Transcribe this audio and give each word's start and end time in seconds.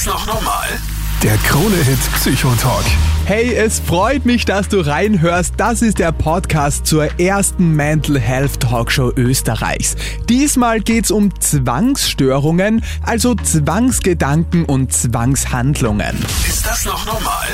das 0.00 0.06
noch 0.06 0.26
normal? 0.26 0.66
Der 1.22 1.36
Krone-Hit 1.38 1.98
Psychotalk. 2.14 2.84
Hey, 3.26 3.54
es 3.54 3.80
freut 3.80 4.24
mich, 4.24 4.46
dass 4.46 4.68
du 4.68 4.80
reinhörst. 4.80 5.54
Das 5.58 5.82
ist 5.82 5.98
der 5.98 6.12
Podcast 6.12 6.86
zur 6.86 7.20
ersten 7.20 7.72
Mental 7.72 8.18
Health 8.18 8.60
Talkshow 8.60 9.12
Österreichs. 9.16 9.96
Diesmal 10.28 10.80
geht's 10.80 11.10
um 11.10 11.38
Zwangsstörungen, 11.38 12.82
also 13.02 13.34
Zwangsgedanken 13.34 14.64
und 14.64 14.92
Zwangshandlungen. 14.92 16.24
Ist 16.48 16.66
das 16.66 16.86
noch 16.86 17.04
normal? 17.04 17.48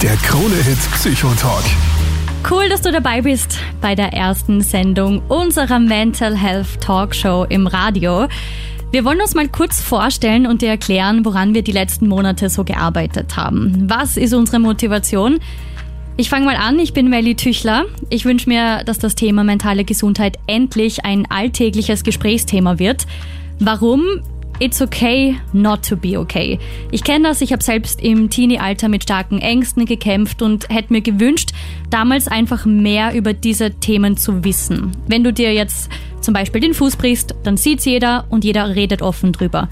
Der 0.00 0.16
Krone-Hit 0.16 0.78
Psychotalk. 0.92 1.64
Cool, 2.48 2.70
dass 2.70 2.80
du 2.80 2.90
dabei 2.90 3.20
bist 3.20 3.58
bei 3.82 3.94
der 3.94 4.14
ersten 4.14 4.62
Sendung 4.62 5.20
unserer 5.28 5.78
Mental 5.78 6.34
Health 6.34 6.80
Talkshow 6.80 7.44
im 7.48 7.66
Radio. 7.66 8.28
Wir 8.92 9.04
wollen 9.04 9.20
uns 9.20 9.36
mal 9.36 9.46
kurz 9.46 9.80
vorstellen 9.80 10.48
und 10.48 10.62
dir 10.62 10.68
erklären, 10.70 11.24
woran 11.24 11.54
wir 11.54 11.62
die 11.62 11.70
letzten 11.70 12.08
Monate 12.08 12.48
so 12.48 12.64
gearbeitet 12.64 13.36
haben. 13.36 13.88
Was 13.88 14.16
ist 14.16 14.34
unsere 14.34 14.58
Motivation? 14.58 15.38
Ich 16.16 16.28
fange 16.28 16.46
mal 16.46 16.56
an, 16.56 16.76
ich 16.80 16.92
bin 16.92 17.08
Melly 17.08 17.36
Tüchler. 17.36 17.84
Ich 18.08 18.24
wünsche 18.24 18.48
mir, 18.48 18.82
dass 18.82 18.98
das 18.98 19.14
Thema 19.14 19.44
mentale 19.44 19.84
Gesundheit 19.84 20.40
endlich 20.48 21.04
ein 21.04 21.24
alltägliches 21.30 22.02
Gesprächsthema 22.02 22.80
wird. 22.80 23.06
Warum? 23.60 24.02
It's 24.58 24.82
okay 24.82 25.36
not 25.52 25.88
to 25.88 25.96
be 25.96 26.18
okay. 26.18 26.58
Ich 26.90 27.04
kenne 27.04 27.28
das, 27.28 27.40
ich 27.40 27.52
habe 27.52 27.62
selbst 27.62 28.02
im 28.02 28.28
Teenie-Alter 28.28 28.88
mit 28.88 29.04
starken 29.04 29.38
Ängsten 29.38 29.86
gekämpft 29.86 30.42
und 30.42 30.68
hätte 30.68 30.92
mir 30.92 31.00
gewünscht, 31.00 31.52
damals 31.90 32.26
einfach 32.26 32.66
mehr 32.66 33.14
über 33.14 33.34
diese 33.34 33.70
Themen 33.70 34.16
zu 34.16 34.44
wissen. 34.44 34.92
Wenn 35.06 35.22
du 35.22 35.32
dir 35.32 35.54
jetzt 35.54 35.88
zum 36.20 36.34
Beispiel 36.34 36.60
den 36.60 36.74
Fuß 36.74 36.96
brichst, 36.96 37.34
dann 37.42 37.56
sieht's 37.56 37.84
jeder 37.84 38.26
und 38.30 38.44
jeder 38.44 38.74
redet 38.74 39.02
offen 39.02 39.32
drüber. 39.32 39.68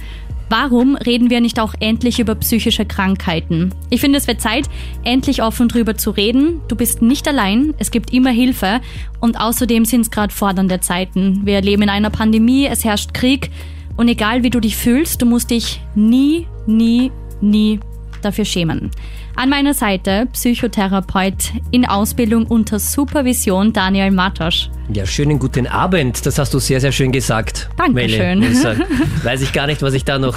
Warum 0.50 0.96
reden 0.96 1.28
wir 1.28 1.42
nicht 1.42 1.60
auch 1.60 1.74
endlich 1.78 2.20
über 2.20 2.34
psychische 2.34 2.86
Krankheiten? 2.86 3.74
Ich 3.90 4.00
finde, 4.00 4.18
es 4.18 4.26
wird 4.26 4.40
Zeit, 4.40 4.64
endlich 5.04 5.42
offen 5.42 5.68
drüber 5.68 5.96
zu 5.96 6.10
reden. 6.10 6.62
Du 6.68 6.76
bist 6.76 7.02
nicht 7.02 7.28
allein, 7.28 7.74
es 7.78 7.90
gibt 7.90 8.14
immer 8.14 8.30
Hilfe 8.30 8.80
und 9.20 9.38
außerdem 9.38 9.84
sind 9.84 10.02
es 10.02 10.10
gerade 10.10 10.32
fordernde 10.32 10.80
Zeiten. 10.80 11.44
Wir 11.44 11.60
leben 11.60 11.82
in 11.82 11.90
einer 11.90 12.08
Pandemie, 12.08 12.66
es 12.66 12.82
herrscht 12.82 13.12
Krieg 13.12 13.50
und 13.98 14.08
egal 14.08 14.42
wie 14.42 14.50
du 14.50 14.60
dich 14.60 14.76
fühlst, 14.76 15.20
du 15.20 15.26
musst 15.26 15.50
dich 15.50 15.82
nie, 15.94 16.46
nie, 16.66 17.12
nie 17.42 17.80
dafür 18.22 18.46
schämen. 18.46 18.90
An 19.38 19.50
meiner 19.50 19.72
Seite 19.72 20.26
Psychotherapeut 20.32 21.52
in 21.70 21.86
Ausbildung 21.86 22.44
unter 22.46 22.80
Supervision 22.80 23.72
Daniel 23.72 24.10
Matosch. 24.10 24.68
Ja, 24.92 25.06
schönen 25.06 25.38
guten 25.38 25.68
Abend. 25.68 26.26
Das 26.26 26.40
hast 26.40 26.54
du 26.54 26.58
sehr, 26.58 26.80
sehr 26.80 26.90
schön 26.90 27.12
gesagt. 27.12 27.70
Dankeschön. 27.76 28.40
Melle, 28.40 28.80
Weiß 29.22 29.40
ich 29.42 29.52
gar 29.52 29.68
nicht, 29.68 29.80
was 29.80 29.94
ich 29.94 30.04
da 30.04 30.18
noch 30.18 30.36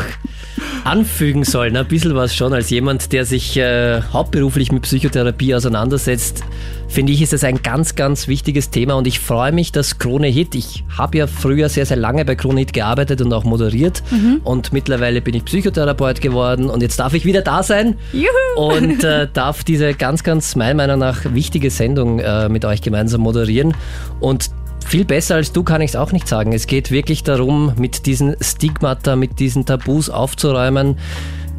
anfügen 0.83 1.45
soll. 1.45 1.75
Ein 1.75 1.88
bisschen 1.88 2.13
was 2.13 2.35
schon. 2.35 2.53
Als 2.53 2.69
jemand, 2.69 3.11
der 3.11 3.25
sich 3.25 3.57
äh, 3.57 4.02
hauptberuflich 4.13 4.72
mit 4.72 4.83
Psychotherapie 4.83 5.55
auseinandersetzt, 5.55 6.44
finde 6.91 7.13
ich, 7.13 7.22
ist 7.22 7.33
das 7.33 7.44
ein 7.44 7.61
ganz, 7.63 7.95
ganz 7.95 8.27
wichtiges 8.27 8.69
Thema 8.69 8.95
und 8.95 9.07
ich 9.07 9.19
freue 9.19 9.52
mich, 9.53 9.72
dass 9.72 9.97
Krone 9.97 10.27
Hit, 10.27 10.55
ich 10.55 10.83
habe 10.97 11.19
ja 11.19 11.27
früher 11.27 11.69
sehr, 11.69 11.85
sehr 11.85 11.97
lange 11.97 12.25
bei 12.25 12.35
Krone 12.35 12.59
Hit 12.59 12.73
gearbeitet 12.73 13.22
und 13.22 13.31
auch 13.31 13.45
moderiert 13.45 14.03
mhm. 14.11 14.41
und 14.44 14.73
mittlerweile 14.73 15.22
bin 15.22 15.33
ich 15.33 15.45
Psychotherapeut 15.45 16.19
geworden 16.19 16.69
und 16.69 16.81
jetzt 16.81 16.99
darf 16.99 17.13
ich 17.13 17.23
wieder 17.23 17.41
da 17.41 17.63
sein 17.63 17.95
Juhu. 18.11 18.27
und 18.55 18.91
äh, 19.03 19.28
darf 19.31 19.64
diese 19.64 19.94
ganz, 19.94 20.23
ganz 20.23 20.56
meiner 20.56 20.75
Meinung 20.75 21.00
nach 21.00 21.34
wichtige 21.34 21.70
Sendung 21.70 22.20
äh, 22.20 22.50
mit 22.50 22.66
euch 22.66 22.81
gemeinsam 22.81 23.22
moderieren 23.22 23.73
und 24.20 24.52
viel 24.86 25.06
besser 25.06 25.36
als 25.36 25.52
du 25.53 25.64
kann 25.64 25.81
ich 25.81 25.92
es 25.92 25.95
auch 25.95 26.11
nicht 26.11 26.28
sagen. 26.28 26.53
Es 26.53 26.67
geht 26.67 26.92
wirklich 26.92 27.23
darum, 27.23 27.73
mit 27.78 28.06
diesen 28.06 28.36
Stigmata, 28.42 29.16
mit 29.16 29.39
diesen 29.39 29.66
Tabus 29.66 30.09
aufzuräumen. 30.09 30.97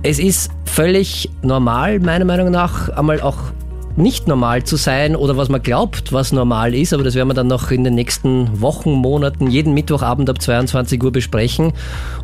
Es 0.02 0.18
ist 0.18 0.50
völlig 0.64 1.30
normal, 1.42 2.00
meiner 2.00 2.24
Meinung 2.24 2.50
nach, 2.50 2.88
einmal 2.90 3.20
auch 3.20 3.38
nicht 3.96 4.26
normal 4.26 4.64
zu 4.64 4.76
sein 4.76 5.16
oder 5.16 5.36
was 5.36 5.48
man 5.48 5.62
glaubt, 5.62 6.12
was 6.12 6.32
normal 6.32 6.74
ist, 6.74 6.92
aber 6.92 7.04
das 7.04 7.14
werden 7.14 7.28
wir 7.28 7.34
dann 7.34 7.46
noch 7.46 7.70
in 7.70 7.84
den 7.84 7.94
nächsten 7.94 8.60
Wochen, 8.60 8.92
Monaten, 8.92 9.50
jeden 9.50 9.74
Mittwochabend 9.74 10.30
ab 10.30 10.40
22 10.40 11.02
Uhr 11.02 11.12
besprechen. 11.12 11.72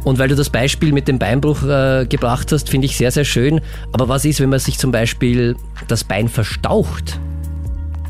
Und 0.04 0.18
weil 0.18 0.28
du 0.28 0.34
das 0.34 0.50
Beispiel 0.50 0.92
mit 0.92 1.08
dem 1.08 1.18
Beinbruch 1.18 1.62
äh, 1.64 2.06
gebracht 2.08 2.52
hast, 2.52 2.70
finde 2.70 2.86
ich 2.86 2.96
sehr, 2.96 3.10
sehr 3.10 3.24
schön. 3.24 3.60
Aber 3.92 4.08
was 4.08 4.24
ist, 4.24 4.40
wenn 4.40 4.48
man 4.48 4.58
sich 4.58 4.78
zum 4.78 4.92
Beispiel 4.92 5.56
das 5.88 6.04
Bein 6.04 6.28
verstaucht? 6.28 7.20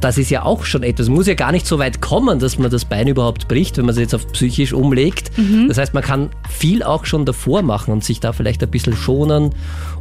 Das 0.00 0.18
ist 0.18 0.30
ja 0.30 0.42
auch 0.42 0.64
schon 0.64 0.82
etwas. 0.82 1.08
Muss 1.08 1.26
ja 1.26 1.34
gar 1.34 1.52
nicht 1.52 1.66
so 1.66 1.78
weit 1.78 2.00
kommen, 2.00 2.38
dass 2.38 2.58
man 2.58 2.70
das 2.70 2.84
Bein 2.84 3.08
überhaupt 3.08 3.48
bricht, 3.48 3.76
wenn 3.76 3.86
man 3.86 3.94
es 3.94 4.00
jetzt 4.00 4.14
auf 4.14 4.26
psychisch 4.32 4.72
umlegt. 4.72 5.36
Mhm. 5.36 5.68
Das 5.68 5.78
heißt, 5.78 5.94
man 5.94 6.02
kann 6.02 6.30
viel 6.48 6.82
auch 6.82 7.04
schon 7.04 7.24
davor 7.24 7.62
machen 7.62 7.92
und 7.92 8.04
sich 8.04 8.20
da 8.20 8.32
vielleicht 8.32 8.62
ein 8.62 8.70
bisschen 8.70 8.96
schonen. 8.96 9.54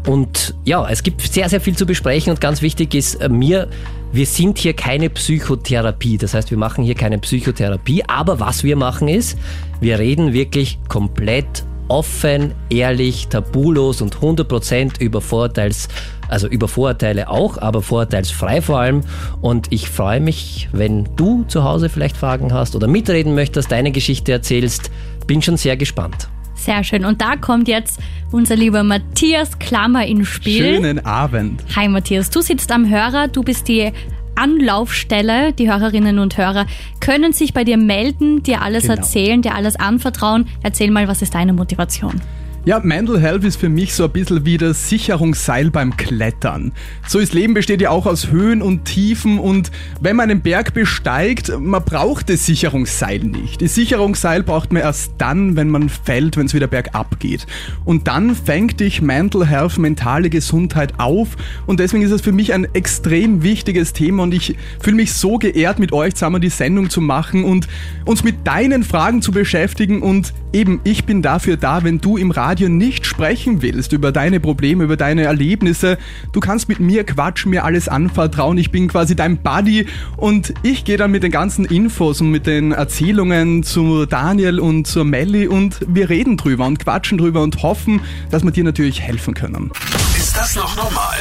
Und 0.06 0.56
ja, 0.66 0.88
es 0.90 1.03
gibt 1.03 1.22
sehr, 1.22 1.50
sehr 1.50 1.62
viel 1.62 1.75
zu 1.75 1.86
besprechen 1.86 2.31
und 2.31 2.41
ganz 2.41 2.62
wichtig 2.62 2.94
ist 2.94 3.16
äh, 3.16 3.30
mir, 3.30 3.68
wir 4.12 4.25
sind 4.25 4.57
hier 4.57 4.74
keine 4.74 5.09
Psychotherapie. 5.09 6.18
Das 6.18 6.34
heißt, 6.34 6.52
wir 6.52 6.57
machen 6.57 6.84
hier 6.84 6.96
keine 6.96 7.18
Psychotherapie. 7.18 8.03
Aber 8.07 8.40
was 8.40 8.63
wir 8.63 8.75
machen 8.75 9.07
ist, 9.07 9.38
wir 9.81 10.00
reden 10.00 10.34
wirklich 10.34 10.80
komplett 10.88 11.66
offen, 11.88 12.53
ehrlich, 12.70 13.28
tabulos 13.28 14.02
und 14.02 14.18
100% 14.18 15.00
über 15.02 15.22
Vorteils, 15.22 15.88
also 16.28 16.48
über 16.48 16.68
Vorurteile 16.68 17.30
auch, 17.30 17.58
aber 17.58 17.81
vorurteilsfrei 17.81 18.62
vor 18.62 18.80
allem. 18.80 19.02
Und 19.42 19.68
ich 19.72 19.90
freue 19.90 20.20
mich, 20.20 20.70
wenn 20.72 21.08
du 21.16 21.44
zu 21.48 21.64
Hause 21.64 21.90
vielleicht 21.90 22.18
Fragen 22.18 22.53
hast 22.53 22.75
oder 22.75 22.88
mitreden 22.88 23.36
möchtest, 23.36 23.72
deine 23.72 23.92
Geschichte 23.92 24.31
erzählst. 24.31 24.92
Bin 25.25 25.42
schon 25.42 25.58
sehr 25.58 25.78
gespannt. 25.78 26.30
Sehr 26.58 26.84
schön. 26.84 27.06
Und 27.06 27.22
da 27.22 27.36
kommt 27.36 27.68
jetzt 27.68 28.00
unser 28.31 28.56
lieber 28.56 28.84
Matthias 28.84 29.58
Klammer 29.59 30.06
ins 30.06 30.28
Spiel. 30.28 30.75
Schönen 30.75 31.06
Abend. 31.06 31.64
Hi 31.75 31.88
Matthias, 31.88 32.30
du 32.30 32.42
sitzt 32.42 32.72
am 32.72 32.90
Hörer, 32.90 33.28
du 33.28 33.44
bist 33.44 33.68
die 33.68 33.92
Anlaufstelle. 34.38 35.53
Die 35.53 35.70
Hörerinnen 35.70 36.20
und 36.20 36.38
Hörer 36.38 36.66
können 37.00 37.34
sich 37.34 37.53
bei 37.53 37.64
dir 37.64 37.78
melden, 37.78 38.44
dir 38.44 38.62
alles 38.62 38.84
genau. 38.84 38.96
erzählen, 38.96 39.42
dir 39.42 39.56
alles 39.56 39.75
anvertrauen. 39.75 40.48
Erzähl 40.64 40.92
mal, 40.92 41.08
was 41.08 41.22
ist 41.22 41.36
deine 41.36 41.53
Motivation? 41.53 42.22
Ja, 42.67 42.81
Mental 42.83 43.17
Health 43.17 43.45
ist 43.45 43.55
für 43.55 43.69
mich 43.69 43.94
so 43.94 44.03
ein 44.03 44.11
bisschen 44.11 44.44
wie 44.44 44.57
das 44.57 44.89
Sicherungsseil 44.89 45.72
beim 45.72 45.95
Klettern. 45.95 46.73
So 47.07 47.19
ist 47.19 47.33
Leben 47.33 47.53
besteht 47.53 47.79
ja 47.79 47.91
auch 47.91 48.05
aus 48.05 48.29
Höhen 48.29 48.61
und 48.61 48.83
Tiefen 48.83 49.39
und 49.39 49.72
wenn 50.01 50.17
man 50.17 50.29
einen 50.29 50.41
Berg 50.41 50.73
besteigt, 50.73 51.50
man 51.57 51.81
braucht 51.85 52.29
das 52.29 52.45
Sicherungsseil 52.45 53.19
nicht. 53.19 53.61
Das 53.61 53.73
Sicherungsseil 53.73 54.44
braucht 54.44 54.73
man 54.73 54.81
erst 54.81 55.13
dann, 55.17 55.56
wenn 55.56 55.69
man 55.69 55.88
fällt, 55.88 56.35
wenn 56.35 56.47
es 56.47 56.53
wieder 56.53 56.67
bergab 56.67 57.22
geht. 57.22 57.47
Und 57.85 58.09
dann 58.09 58.35
fängt 58.35 58.81
dich 58.81 59.01
Mental 59.01 59.47
Health, 59.47 59.77
mentale 59.77 60.29
Gesundheit 60.29 60.95
auf 60.97 61.38
und 61.67 61.79
deswegen 61.79 62.03
ist 62.03 62.11
es 62.11 62.19
für 62.19 62.33
mich 62.33 62.53
ein 62.53 62.67
extrem 62.73 63.44
wichtiges 63.44 63.94
Thema 63.94 64.23
und 64.23 64.33
ich 64.33 64.57
fühle 64.81 64.97
mich 64.97 65.13
so 65.13 65.38
geehrt, 65.38 65.79
mit 65.79 65.94
euch 65.94 66.16
zusammen 66.16 66.41
die 66.41 66.50
Sendung 66.50 66.89
zu 66.89 67.00
machen 67.00 67.45
und 67.45 67.69
uns 68.03 68.25
mit 68.25 68.45
deinen 68.45 68.83
Fragen 68.83 69.22
zu 69.22 69.31
beschäftigen 69.31 70.01
und 70.01 70.33
eben 70.51 70.81
ich 70.83 71.06
bin 71.06 71.22
dafür 71.22 71.56
da, 71.56 71.85
wenn 71.85 72.01
du 72.01 72.17
im 72.17 72.31
Radio 72.31 72.56
Radio 72.57 72.69
nicht 72.69 73.06
sprechen 73.06 73.62
willst 73.62 73.94
über 73.94 74.12
deine 74.12 74.40
Probleme, 74.40 74.85
über 74.85 74.97
deine 74.97 75.25
Erlebnisse, 75.25 76.00
du 76.31 76.40
kannst 76.40 76.68
mit 76.68 76.79
mir 76.79 77.03
quatschen, 77.03 77.51
mir 77.51 77.63
alles 77.63 77.88
anvertrauen. 77.88 78.57
Ich 78.57 78.72
bin 78.72 78.88
quasi 78.88 79.16
dein 79.16 79.38
Buddy 79.38 79.85
und 80.16 80.56
ich 80.63 80.84
gehe 80.84 80.97
dann 80.97 81.12
mit 81.12 81.22
den 81.22 81.29
ganzen 81.29 81.66
Infos 81.66 82.19
und 82.19 82.31
mit 82.31 82.47
den 82.47 82.72
Erzählungen 82.72 83.62
zu 83.62 84.07
Daniel 84.07 84.59
und 84.59 84.88
zur 84.88 85.06
Melli 85.06 85.47
und 85.47 85.81
wir 85.88 86.09
reden 86.09 86.35
drüber 86.35 86.66
und 86.66 86.79
quatschen 86.79 87.19
drüber 87.19 87.44
und 87.44 87.62
hoffen, 87.62 88.01
dass 88.31 88.44
wir 88.44 88.50
dir 88.50 88.63
natürlich 88.63 89.01
helfen 89.01 89.35
können. 89.35 89.69
Ist 90.18 90.35
das 90.35 90.56
noch 90.56 90.75
normal? 90.75 91.18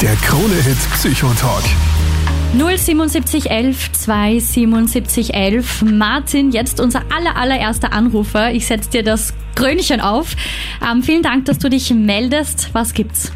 Der 0.00 0.14
Krone-Hit 0.14 0.78
Psychotalk. 0.94 1.64
07711 2.56 3.90
27711. 3.92 5.82
Martin, 5.82 6.52
jetzt 6.52 6.80
unser 6.80 7.02
aller, 7.14 7.36
allererster 7.36 7.92
Anrufer. 7.92 8.52
Ich 8.52 8.66
setze 8.66 8.88
dir 8.90 9.02
das 9.02 9.34
Krönchen 9.54 10.00
auf. 10.00 10.34
Ähm, 10.82 11.02
vielen 11.02 11.22
Dank, 11.22 11.44
dass 11.44 11.58
du 11.58 11.68
dich 11.68 11.92
meldest. 11.92 12.70
Was 12.72 12.94
gibt's? 12.94 13.30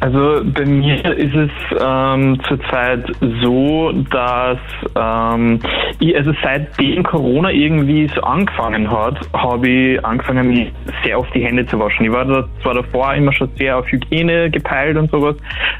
Also 0.00 0.42
bei 0.44 0.64
mir 0.64 1.04
ist 1.16 1.34
es 1.34 1.50
ähm, 1.80 2.38
zurzeit 2.46 3.04
so, 3.42 3.92
dass 4.10 4.58
ähm, 4.94 5.58
ich, 5.98 6.16
also 6.16 6.32
seitdem 6.40 7.02
Corona 7.02 7.50
irgendwie 7.50 8.08
so 8.14 8.20
angefangen 8.20 8.88
hat, 8.88 9.18
habe 9.32 9.68
ich 9.68 10.04
angefangen, 10.04 10.48
mich 10.48 10.72
sehr 11.02 11.18
auf 11.18 11.28
die 11.32 11.44
Hände 11.44 11.66
zu 11.66 11.80
waschen. 11.80 12.06
Ich 12.06 12.12
war 12.12 12.24
da, 12.24 12.44
zwar 12.62 12.74
davor 12.74 13.12
immer 13.14 13.32
schon 13.32 13.50
sehr 13.56 13.76
auf 13.76 13.90
Hygiene 13.90 14.50
gepeilt 14.50 14.96
und 14.96 15.10
sowas, 15.10 15.34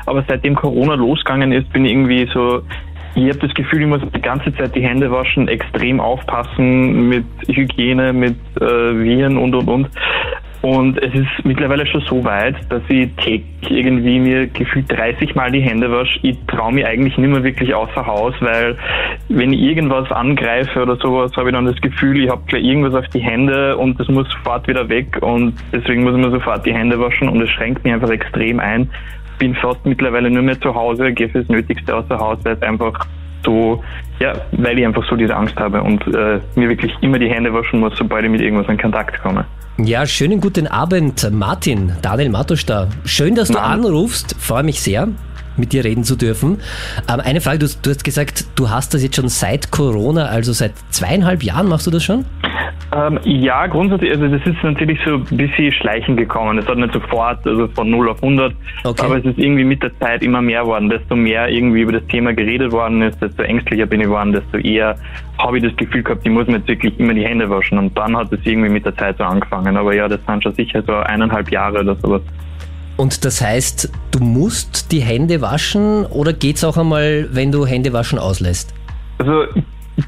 aber 0.07 0.25
seitdem 0.27 0.57
Corona 0.57 0.95
losgegangen 0.95 1.53
ist, 1.53 1.73
bin 1.73 1.85
ich 1.85 1.93
irgendwie 1.93 2.29
so 2.33 2.63
ich 3.15 3.29
habe 3.31 3.39
das 3.39 3.55
Gefühl, 3.55 3.83
ich 3.83 3.89
muss 3.89 4.01
die 4.15 4.21
ganze 4.21 4.55
Zeit 4.55 4.77
die 4.77 4.83
Hände 4.83 5.11
waschen, 5.11 5.49
extrem 5.49 5.99
aufpassen 5.99 7.09
mit 7.09 7.25
Hygiene, 7.49 8.13
mit 8.13 8.37
äh, 8.61 8.65
Viren 8.65 9.37
und 9.39 9.55
und 9.55 9.69
und. 9.69 9.89
Und 10.61 11.01
es 11.01 11.15
ist 11.15 11.45
mittlerweile 11.45 11.87
schon 11.87 12.01
so 12.01 12.25
weit, 12.25 12.57
dass 12.69 12.83
ich 12.89 13.09
täglich 13.17 13.45
irgendwie 13.71 14.19
mir 14.19 14.49
gefühlt 14.49 14.91
30 14.91 15.37
Mal 15.37 15.53
die 15.53 15.61
Hände 15.61 15.91
wasche. 15.91 16.19
Ich 16.23 16.37
traue 16.49 16.73
mich 16.73 16.85
eigentlich 16.85 17.17
nicht 17.17 17.31
mehr 17.31 17.45
wirklich 17.45 17.73
außer 17.75 18.05
Haus, 18.05 18.35
weil 18.41 18.77
wenn 19.29 19.53
ich 19.53 19.61
irgendwas 19.61 20.11
angreife 20.11 20.83
oder 20.83 20.97
sowas, 20.97 21.31
habe 21.37 21.51
ich 21.51 21.55
dann 21.55 21.67
das 21.67 21.81
Gefühl, 21.81 22.25
ich 22.25 22.31
habe 22.31 22.43
gleich 22.49 22.65
irgendwas 22.65 22.95
auf 22.95 23.07
die 23.09 23.21
Hände 23.21 23.77
und 23.77 24.01
das 24.01 24.09
muss 24.09 24.29
sofort 24.31 24.67
wieder 24.67 24.89
weg 24.89 25.19
und 25.21 25.55
deswegen 25.73 26.03
muss 26.03 26.17
ich 26.17 26.25
mir 26.25 26.31
sofort 26.31 26.67
die 26.67 26.75
Hände 26.75 26.99
waschen 26.99 27.29
und 27.29 27.41
es 27.41 27.51
schränkt 27.51 27.85
mich 27.85 27.93
einfach 27.93 28.11
extrem 28.11 28.59
ein. 28.59 28.91
Bin 29.39 29.55
fast 29.55 29.87
mittlerweile 29.87 30.29
nur 30.29 30.43
mehr 30.43 30.61
zu 30.61 30.75
Hause, 30.75 31.13
gehe 31.13 31.29
fürs 31.29 31.49
Nötigste 31.49 31.95
außer 31.95 32.19
Haus, 32.19 32.39
weil 32.45 32.55
es 32.55 32.63
einfach 32.63 33.07
so, 33.45 33.83
ja, 34.21 34.33
weil 34.53 34.79
ich 34.79 34.87
einfach 34.87 35.09
so 35.09 35.17
diese 35.17 35.35
Angst 35.35 35.57
habe 35.57 35.83
und 35.83 36.03
äh, 36.09 36.41
mir 36.55 36.69
wirklich 36.69 36.93
immer 37.01 37.19
die 37.19 37.29
Hände 37.29 37.53
waschen 37.53 37.81
muss, 37.81 37.97
sobald 37.97 38.25
ich 38.25 38.31
mit 38.31 38.41
irgendwas 38.41 38.69
in 38.69 38.79
Kontakt 38.79 39.21
komme. 39.23 39.45
Ja, 39.79 40.07
schönen 40.07 40.41
guten 40.41 40.67
Abend, 40.67 41.31
Martin, 41.31 41.93
Daniel 42.03 42.31
Matusch 42.31 42.67
da. 42.67 42.89
Schön, 43.05 43.37
dass 43.37 43.49
du 43.49 43.59
Abend. 43.59 43.87
anrufst. 43.87 44.35
Freue 44.41 44.65
mich 44.65 44.81
sehr, 44.81 45.07
mit 45.59 45.73
dir 45.73 45.85
reden 45.85 46.05
zu 46.05 46.17
dürfen. 46.17 46.61
Ähm, 47.13 47.21
eine 47.25 47.41
Frage, 47.41 47.59
du, 47.59 47.67
du 47.83 47.91
hast 47.91 48.05
gesagt, 48.05 48.47
du 48.57 48.71
hast 48.71 48.95
das 48.95 49.03
jetzt 49.03 49.17
schon 49.17 49.29
seit 49.29 49.71
Corona, 49.71 50.27
also 50.27 50.53
seit 50.53 50.73
zweieinhalb 50.91 51.43
Jahren 51.43 51.69
machst 51.69 51.87
du 51.87 51.91
das 51.91 52.05
schon? 52.05 52.25
Ähm, 52.91 53.19
ja, 53.25 53.67
grundsätzlich, 53.67 54.11
also 54.13 54.29
das 54.29 54.47
ist 54.47 54.63
natürlich 54.63 54.99
so 55.05 55.17
ein 55.17 55.25
bisschen 55.25 55.73
schleichend 55.73 56.17
gekommen. 56.17 56.57
Es 56.59 56.67
hat 56.67 56.79
nicht 56.79 56.95
sofort, 56.95 57.47
also 57.47 57.69
von 57.69 57.91
0 57.91 58.09
auf 58.09 58.23
100, 58.23 58.55
Okay. 58.85 59.05
aber 59.05 59.19
es 59.19 59.25
ist 59.27 59.39
irgendwie 59.39 59.65
mit 59.65 59.83
der 59.83 59.97
Zeit 59.99 60.23
immer 60.23 60.41
mehr 60.41 60.65
worden. 60.65 60.89
Desto 60.89 61.15
mehr 61.15 61.49
irgendwie 61.49 61.83
über 61.83 61.93
das 61.93 62.07
Thema 62.07 62.33
geredet 62.33 62.73
worden 62.73 63.03
ist, 63.03 63.21
desto 63.21 63.43
ängstlicher 63.43 63.85
bin 63.85 64.01
ich 64.01 64.07
geworden, 64.07 64.33
desto 64.33 64.57
eher 64.57 64.97
habe 65.39 65.59
ich 65.59 65.65
das 65.65 65.77
Gefühl 65.77 66.03
gehabt, 66.03 66.23
ich 66.25 66.33
muss 66.33 66.47
mir 66.47 66.57
jetzt 66.57 66.69
wirklich 66.69 66.99
immer 66.99 67.13
die 67.13 67.25
Hände 67.27 67.49
waschen. 67.51 67.77
Und 67.77 67.97
dann 67.97 68.17
hat 68.17 68.33
es 68.33 68.41
irgendwie 68.45 68.71
mit 68.71 68.87
der 68.87 68.97
Zeit 68.97 69.19
so 69.19 69.25
angefangen. 69.25 69.77
Aber 69.77 69.95
ja, 69.95 70.09
das 70.09 70.21
sind 70.27 70.43
schon 70.43 70.55
sicher 70.55 70.83
so 70.87 70.95
eineinhalb 70.95 71.51
Jahre 71.51 71.81
oder 71.81 71.95
sowas. 71.97 72.23
Und 72.99 73.25
das 73.25 73.41
heißt, 73.41 73.93
du 74.11 74.19
musst 74.19 74.91
die 74.91 75.01
Hände 75.01 75.41
waschen 75.41 76.05
oder 76.05 76.33
geht's 76.33 76.65
auch 76.65 76.77
einmal, 76.77 77.29
wenn 77.31 77.53
du 77.53 77.65
Hände 77.65 77.93
waschen 77.93 78.19
auslässt? 78.19 78.75
Also 79.19 79.45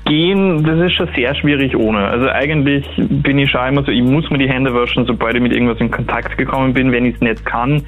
gehen, 0.05 0.65
das 0.65 0.79
ist 0.81 0.95
schon 0.97 1.09
sehr 1.15 1.33
schwierig 1.37 1.77
ohne. 1.77 2.01
Also 2.09 2.29
eigentlich 2.29 2.85
bin 2.97 3.39
ich 3.39 3.49
schon 3.49 3.69
immer 3.69 3.85
so, 3.85 3.93
ich 3.93 4.03
muss 4.03 4.29
mir 4.31 4.39
die 4.39 4.49
Hände 4.49 4.75
waschen, 4.75 5.07
sobald 5.07 5.37
ich 5.37 5.41
mit 5.41 5.53
irgendwas 5.53 5.79
in 5.79 5.91
Kontakt 5.91 6.37
gekommen 6.37 6.73
bin. 6.73 6.91
Wenn 6.91 7.05
ich 7.05 7.15
es 7.15 7.21
nicht 7.21 7.47
kann, 7.47 7.83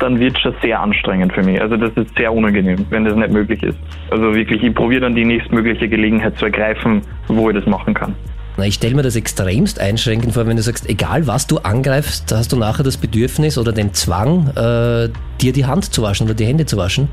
dann 0.00 0.18
wird 0.18 0.36
es 0.36 0.42
schon 0.42 0.54
sehr 0.62 0.80
anstrengend 0.80 1.32
für 1.32 1.44
mich. 1.44 1.60
Also 1.60 1.76
das 1.76 1.92
ist 1.92 2.16
sehr 2.16 2.32
unangenehm, 2.32 2.84
wenn 2.90 3.04
das 3.04 3.14
nicht 3.14 3.30
möglich 3.30 3.62
ist. 3.62 3.78
Also 4.10 4.34
wirklich, 4.34 4.64
ich 4.64 4.74
probiere 4.74 5.02
dann 5.02 5.14
die 5.14 5.24
nächstmögliche 5.24 5.88
Gelegenheit 5.88 6.36
zu 6.38 6.46
ergreifen, 6.46 7.02
wo 7.28 7.50
ich 7.50 7.56
das 7.56 7.66
machen 7.66 7.94
kann. 7.94 8.16
Ich 8.58 8.74
stelle 8.74 8.94
mir 8.94 9.02
das 9.02 9.16
extremst 9.16 9.80
einschränkend 9.80 10.34
vor, 10.34 10.46
wenn 10.46 10.56
du 10.56 10.62
sagst, 10.62 10.88
egal 10.88 11.26
was 11.26 11.46
du 11.46 11.58
angreifst, 11.58 12.32
hast 12.32 12.52
du 12.52 12.56
nachher 12.56 12.82
das 12.82 12.96
Bedürfnis 12.96 13.56
oder 13.56 13.72
den 13.72 13.94
Zwang, 13.94 14.48
äh, 14.48 15.08
dir 15.40 15.52
die 15.52 15.64
Hand 15.64 15.92
zu 15.92 16.02
waschen 16.02 16.26
oder 16.26 16.34
die 16.34 16.44
Hände 16.44 16.66
zu 16.66 16.76
waschen. 16.76 17.08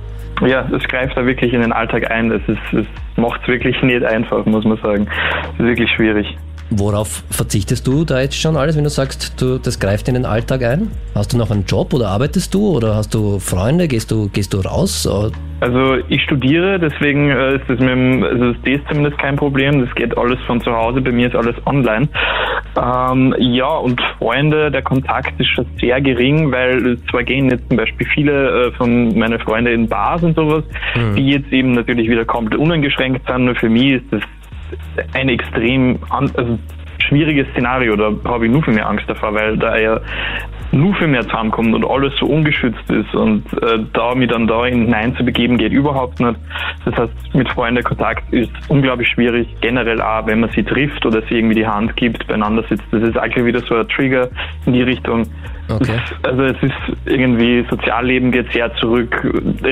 Ja, 0.46 0.64
das 0.64 0.84
greift 0.84 1.16
da 1.16 1.26
wirklich 1.26 1.54
in 1.54 1.62
den 1.62 1.72
Alltag 1.72 2.12
ein. 2.12 2.30
Das 2.30 2.42
macht 3.16 3.42
es 3.42 3.48
wirklich 3.48 3.82
nicht 3.82 4.04
einfach, 4.04 4.46
muss 4.46 4.66
man 4.66 4.78
sagen. 4.78 5.06
Das 5.06 5.54
ist 5.54 5.66
wirklich 5.66 5.90
schwierig. 5.92 6.38
Worauf 6.70 7.24
verzichtest 7.30 7.88
du 7.88 8.04
da 8.04 8.20
jetzt 8.20 8.36
schon 8.36 8.58
alles, 8.58 8.76
wenn 8.76 8.84
du 8.84 8.90
sagst, 8.90 9.42
du, 9.42 9.58
das 9.58 9.80
greift 9.80 10.10
in 10.10 10.16
den 10.16 10.26
Alltag 10.26 10.64
ein? 10.64 10.92
Hast 11.16 11.32
du 11.32 11.38
noch 11.38 11.50
einen 11.50 11.66
Job 11.66 11.94
oder 11.94 12.10
arbeitest 12.10 12.54
du 12.54 12.76
oder 12.76 12.96
hast 12.96 13.14
du 13.14 13.40
Freunde? 13.40 13.88
Gehst 13.88 14.12
du, 14.12 14.28
gehst 14.30 14.54
du 14.54 14.60
raus? 14.60 15.08
Also 15.60 15.96
ich 16.10 16.22
studiere, 16.24 16.78
deswegen 16.78 17.32
äh, 17.32 17.56
ist 17.56 17.64
das 17.68 17.80
mit 17.80 17.90
dem, 17.90 18.24
also 18.24 18.52
das 18.52 18.60
ist 18.66 18.88
zumindest 18.90 19.18
kein 19.18 19.38
Problem. 19.38 19.80
Das 19.80 19.96
geht 19.96 20.16
alles 20.18 20.40
von 20.46 20.60
zu 20.62 20.72
Hause. 20.72 21.00
Bei 21.00 21.12
mir 21.12 21.28
ist 21.28 21.36
alles 21.36 21.56
online. 21.66 22.10
Ähm, 22.76 23.34
ja, 23.40 23.70
und 23.70 24.00
Freunde, 24.20 24.70
der 24.70 24.82
Kontakt 24.82 25.40
ist 25.40 25.48
schon 25.48 25.66
sehr 25.80 26.02
gering, 26.02 26.52
weil 26.52 26.98
zwar 27.10 27.24
gehen 27.24 27.50
jetzt 27.50 27.68
zum 27.70 27.78
Beispiel 27.78 28.08
viele 28.14 28.68
äh, 28.68 28.72
von 28.74 29.18
meinen 29.18 29.40
Freunden 29.40 29.74
in 29.74 29.88
Bars 29.88 30.22
und 30.22 30.36
sowas, 30.36 30.64
die 31.16 31.30
jetzt 31.30 31.52
eben 31.52 31.72
natürlich 31.72 32.10
wieder 32.10 32.26
komplett 32.26 32.60
uneingeschränkt 32.60 33.26
sind. 33.26 33.46
Nur 33.46 33.56
für 33.56 33.70
mich 33.70 33.94
ist 33.94 34.06
das 34.12 34.22
ein 35.14 35.30
extrem 35.30 36.00
an, 36.10 36.32
also 36.36 36.58
schwieriges 37.00 37.48
Szenario. 37.52 37.96
Da 37.96 38.12
habe 38.26 38.46
ich 38.46 38.52
nur 38.52 38.64
viel 38.64 38.74
mehr 38.74 38.88
Angst 38.88 39.06
davor, 39.08 39.34
weil 39.34 39.58
da 39.58 39.78
ja 39.78 40.00
nur 40.78 40.96
viel 40.96 41.08
mehr 41.08 41.24
zusammenkommt 41.24 41.74
und 41.74 41.86
alles 41.86 42.14
so 42.18 42.26
ungeschützt 42.26 42.90
ist 42.90 43.14
und 43.16 43.44
äh, 43.62 43.80
da 43.94 44.16
mich 44.16 44.30
dann 44.30 44.48
da 44.48 44.66
in 44.66 44.90
Nein 44.90 45.16
zu 45.16 45.24
begeben 45.24 45.58
geht 45.58 45.72
überhaupt 45.72 46.20
nicht. 46.20 46.36
Das 46.86 46.96
heißt, 46.96 47.34
mit 47.34 47.50
Freunden 47.50 47.84
Kontakt 47.84 48.32
ist 48.32 48.52
unglaublich 48.68 49.08
schwierig, 49.10 49.48
generell 49.62 50.02
auch, 50.02 50.26
wenn 50.28 50.40
man 50.40 50.50
sie 50.52 50.64
trifft 50.64 51.06
oder 51.06 51.22
sie 51.24 51.36
irgendwie 51.36 51.56
die 51.56 51.68
Hand 51.68 51.96
gibt, 51.96 52.28
beieinander 52.28 52.64
sitzt. 52.70 52.86
Das 52.92 53.02
ist 53.02 53.18
eigentlich 53.18 53.46
wieder 53.46 53.60
so 53.62 53.76
ein 53.76 53.88
Trigger 53.88 54.30
in 54.66 54.74
die 54.74 54.84
Richtung. 54.84 55.24
Okay. 55.70 56.00
Also 56.24 56.44
es 56.44 56.64
ist 56.64 56.74
irgendwie, 57.06 57.66
Sozialleben 57.70 58.32
geht 58.32 58.52
sehr 58.54 58.74
zurück, 58.76 59.28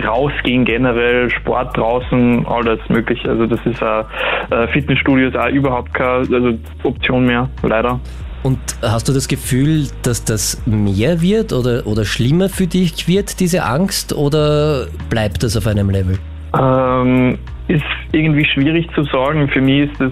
rausgehen 0.06 0.66
generell, 0.66 1.30
Sport 1.30 1.78
draußen, 1.78 2.46
alles 2.48 2.80
mögliche. 2.90 3.30
Also 3.30 3.46
das 3.46 3.66
ist 3.66 3.82
auch, 3.82 4.06
äh, 4.50 4.68
Fitnessstudios 4.68 5.36
auch 5.36 5.50
überhaupt 5.50 5.94
keine 5.94 6.18
also 6.18 6.54
Option 6.84 7.26
mehr, 7.26 7.50
leider. 7.64 8.00
Und 8.46 8.60
hast 8.84 9.10
du 9.10 9.12
das 9.12 9.28
Gefühl, 9.28 9.88
dass 10.04 10.24
das 10.24 10.62
mehr 10.68 11.20
wird 11.24 11.52
oder, 11.52 11.88
oder 11.88 12.06
schlimmer 12.06 12.48
für 12.48 12.68
dich 12.68 13.08
wird, 13.08 13.40
diese 13.40 13.64
Angst, 13.64 14.14
oder 14.14 14.86
bleibt 15.10 15.42
das 15.42 15.58
auf 15.58 15.66
einem 15.66 15.90
Level? 15.90 16.20
Ähm, 16.56 17.40
ist 17.68 17.82
irgendwie 18.12 18.46
schwierig 18.46 18.88
zu 18.94 19.04
sagen. 19.06 19.50
Für 19.50 19.62
mich 19.62 19.90
ist 19.90 20.00
das 20.00 20.12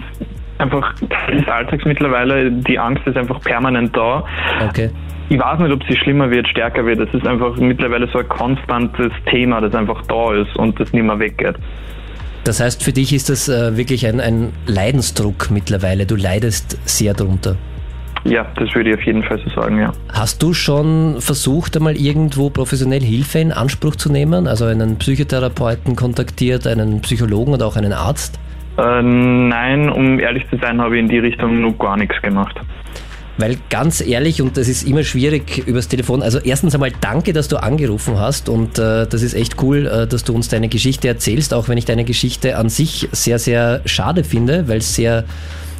einfach 0.57 0.95
Teil 0.95 1.37
des 1.37 1.47
Alltags 1.47 1.85
mittlerweile. 1.85 2.51
Die 2.51 2.79
Angst 2.79 3.05
ist 3.05 3.15
einfach 3.15 3.39
permanent 3.41 3.95
da. 3.95 4.25
Okay. 4.67 4.89
Ich 5.29 5.37
weiß 5.37 5.59
nicht, 5.59 5.71
ob 5.71 5.83
sie 5.87 5.95
schlimmer 5.95 6.31
wird, 6.31 6.47
stärker 6.47 6.83
wird. 6.87 7.01
Es 7.01 7.13
ist 7.13 7.27
einfach 7.27 7.55
mittlerweile 7.57 8.07
so 8.11 8.17
ein 8.17 8.27
konstantes 8.29 9.11
Thema, 9.29 9.61
das 9.61 9.75
einfach 9.75 10.01
da 10.07 10.33
ist 10.33 10.55
und 10.57 10.79
das 10.79 10.91
nicht 10.91 11.05
mehr 11.05 11.19
weggeht. 11.19 11.57
Das 12.45 12.59
heißt, 12.59 12.81
für 12.83 12.93
dich 12.93 13.13
ist 13.13 13.29
das 13.29 13.47
äh, 13.47 13.77
wirklich 13.77 14.07
ein, 14.07 14.19
ein 14.19 14.53
Leidensdruck 14.65 15.51
mittlerweile. 15.51 16.07
Du 16.07 16.15
leidest 16.15 16.79
sehr 16.89 17.13
drunter. 17.13 17.57
Ja, 18.25 18.45
das 18.55 18.73
würde 18.73 18.91
ich 18.91 18.95
auf 18.95 19.03
jeden 19.03 19.23
Fall 19.23 19.39
so 19.39 19.49
sagen, 19.49 19.79
ja. 19.79 19.91
Hast 20.11 20.41
du 20.41 20.53
schon 20.53 21.17
versucht, 21.19 21.75
einmal 21.75 21.97
irgendwo 21.97 22.49
professionell 22.49 23.01
Hilfe 23.01 23.39
in 23.39 23.51
Anspruch 23.51 23.97
zu 23.97 24.11
nehmen? 24.11 24.47
Also 24.47 24.65
einen 24.65 24.97
Psychotherapeuten 24.97 25.95
kontaktiert, 25.95 26.65
einen 26.65 27.01
Psychologen 27.01 27.53
oder 27.53 27.65
auch 27.65 27.75
einen 27.75 27.91
Arzt? 27.91 28.39
Äh, 28.77 29.01
nein, 29.01 29.89
um 29.89 30.19
ehrlich 30.19 30.43
zu 30.49 30.57
sein, 30.57 30.81
habe 30.81 30.95
ich 30.95 31.01
in 31.01 31.09
die 31.09 31.19
Richtung 31.19 31.61
noch 31.61 31.77
gar 31.77 31.97
nichts 31.97 32.19
gemacht. 32.21 32.59
Weil 33.37 33.57
ganz 33.69 33.99
ehrlich, 34.05 34.41
und 34.41 34.57
das 34.57 34.67
ist 34.67 34.87
immer 34.87 35.03
schwierig 35.03 35.67
übers 35.67 35.87
Telefon, 35.87 36.21
also 36.21 36.39
erstens 36.39 36.75
einmal 36.75 36.91
danke, 37.01 37.33
dass 37.33 37.47
du 37.47 37.57
angerufen 37.57 38.19
hast 38.19 38.47
und 38.47 38.77
äh, 38.77 39.07
das 39.07 39.23
ist 39.23 39.33
echt 39.33 39.61
cool, 39.61 39.87
äh, 39.87 40.07
dass 40.07 40.23
du 40.23 40.35
uns 40.35 40.49
deine 40.49 40.69
Geschichte 40.69 41.07
erzählst, 41.07 41.51
auch 41.53 41.67
wenn 41.67 41.79
ich 41.79 41.85
deine 41.85 42.03
Geschichte 42.03 42.57
an 42.57 42.69
sich 42.69 43.09
sehr, 43.11 43.39
sehr 43.39 43.81
schade 43.85 44.23
finde, 44.23 44.67
weil 44.67 44.77
es 44.77 44.93
sehr 44.93 45.23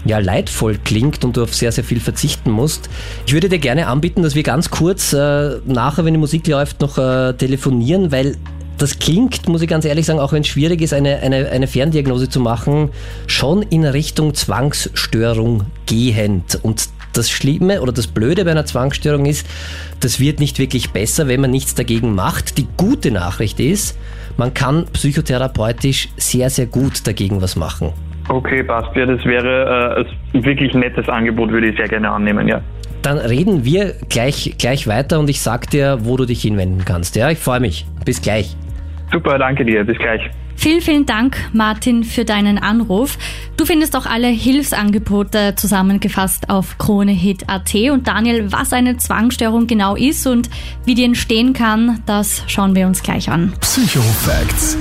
ja, 0.06 0.20
leidvoll 0.20 0.78
klingt 0.84 1.24
und 1.24 1.38
du 1.38 1.44
auf 1.44 1.56
sehr, 1.56 1.72
sehr 1.72 1.84
viel 1.84 2.00
verzichten 2.00 2.52
musst. 2.52 2.90
Ich 3.26 3.34
würde 3.34 3.50
dir 3.50 3.60
gerne 3.60 3.88
anbieten, 3.88 4.22
dass 4.22 4.36
wir 4.36 4.44
ganz 4.44 4.70
kurz 4.70 5.14
äh, 5.14 5.60
nachher, 5.66 6.06
wenn 6.06 6.14
die 6.14 6.20
Musik 6.20 6.48
läuft, 6.48 6.82
noch 6.82 6.98
äh, 6.98 7.34
telefonieren, 7.34 8.12
weil 8.12 8.38
das 8.78 9.00
klingt, 9.00 9.48
muss 9.48 9.62
ich 9.62 9.70
ganz 9.70 9.86
ehrlich 9.86 10.06
sagen, 10.06 10.20
auch 10.20 10.34
wenn 10.34 10.42
es 10.42 10.48
schwierig 10.48 10.82
ist, 10.82 10.94
eine, 10.94 11.20
eine, 11.20 11.50
eine 11.50 11.68
Ferndiagnose 11.68 12.28
zu 12.28 12.40
machen, 12.40 12.90
schon 13.28 13.62
in 13.62 13.86
Richtung 13.86 14.34
Zwangsstörung 14.34 15.66
gehend. 15.86 16.60
Und 16.64 16.90
das 17.14 17.30
Schlimme 17.30 17.82
oder 17.82 17.92
das 17.92 18.08
Blöde 18.08 18.44
bei 18.44 18.52
einer 18.52 18.66
Zwangsstörung 18.66 19.26
ist, 19.26 19.46
das 20.00 20.20
wird 20.20 20.40
nicht 20.40 20.60
wirklich 20.60 20.90
besser, 20.90 21.28
wenn 21.28 21.40
man 21.40 21.52
nichts 21.52 21.76
dagegen 21.76 22.16
macht. 22.16 22.58
Die 22.58 22.68
gute 22.76 23.12
Nachricht 23.12 23.60
ist, 23.60 23.96
man 24.36 24.54
kann 24.54 24.86
psychotherapeutisch 24.88 26.10
sehr, 26.18 26.50
sehr 26.50 26.66
gut 26.66 27.06
dagegen 27.06 27.42
was 27.42 27.56
machen. 27.56 27.94
Okay, 28.30 28.64
passt. 28.64 28.96
Ja, 28.96 29.06
das 29.06 29.24
wäre 29.26 30.06
äh, 30.34 30.38
ein 30.38 30.46
wirklich 30.46 30.74
nettes 30.74 31.08
Angebot, 31.10 31.52
würde 31.52 31.68
ich 31.68 31.78
sehr 31.78 31.88
gerne 31.88 32.10
annehmen, 32.10 32.48
ja. 32.48 32.62
Dann 33.02 33.18
reden 33.18 33.66
wir 33.66 33.96
gleich, 34.10 34.56
gleich 34.58 34.88
weiter 34.88 35.20
und 35.20 35.30
ich 35.30 35.42
sag 35.42 35.70
dir, 35.70 36.00
wo 36.04 36.16
du 36.16 36.26
dich 36.26 36.42
hinwenden 36.42 36.86
kannst. 36.86 37.18
Ja, 37.18 37.30
ich 37.30 37.40
freue 37.40 37.60
mich. 37.60 37.86
Bis 38.06 38.22
gleich. 38.22 38.56
Super, 39.12 39.38
danke 39.38 39.66
dir. 39.66 39.84
Bis 39.84 39.98
gleich. 39.98 40.22
Vielen, 40.56 40.82
vielen 40.82 41.06
Dank, 41.06 41.36
Martin, 41.52 42.04
für 42.04 42.24
deinen 42.24 42.58
Anruf. 42.58 43.18
Du 43.58 43.66
findest 43.66 43.98
auch 43.98 44.06
alle 44.06 44.28
Hilfsangebote 44.28 45.56
zusammengefasst 45.56 46.50
auf 46.50 46.78
KroneHit.at. 46.78 47.76
Und 47.92 48.08
Daniel, 48.08 48.52
was 48.52 48.72
eine 48.72 48.98
Zwangsstörung 48.98 49.68
genau 49.68 49.96
ist 49.96 50.26
und 50.26 50.50
wie 50.86 50.96
die 50.96 51.04
entstehen 51.04 51.54
kann, 51.54 52.02
das 52.06 52.44
schauen 52.48 52.76
wir 52.76 52.88
uns 52.88 53.04
gleich 53.04 53.30
an. 53.30 53.52
Psychofacts. 53.60 54.78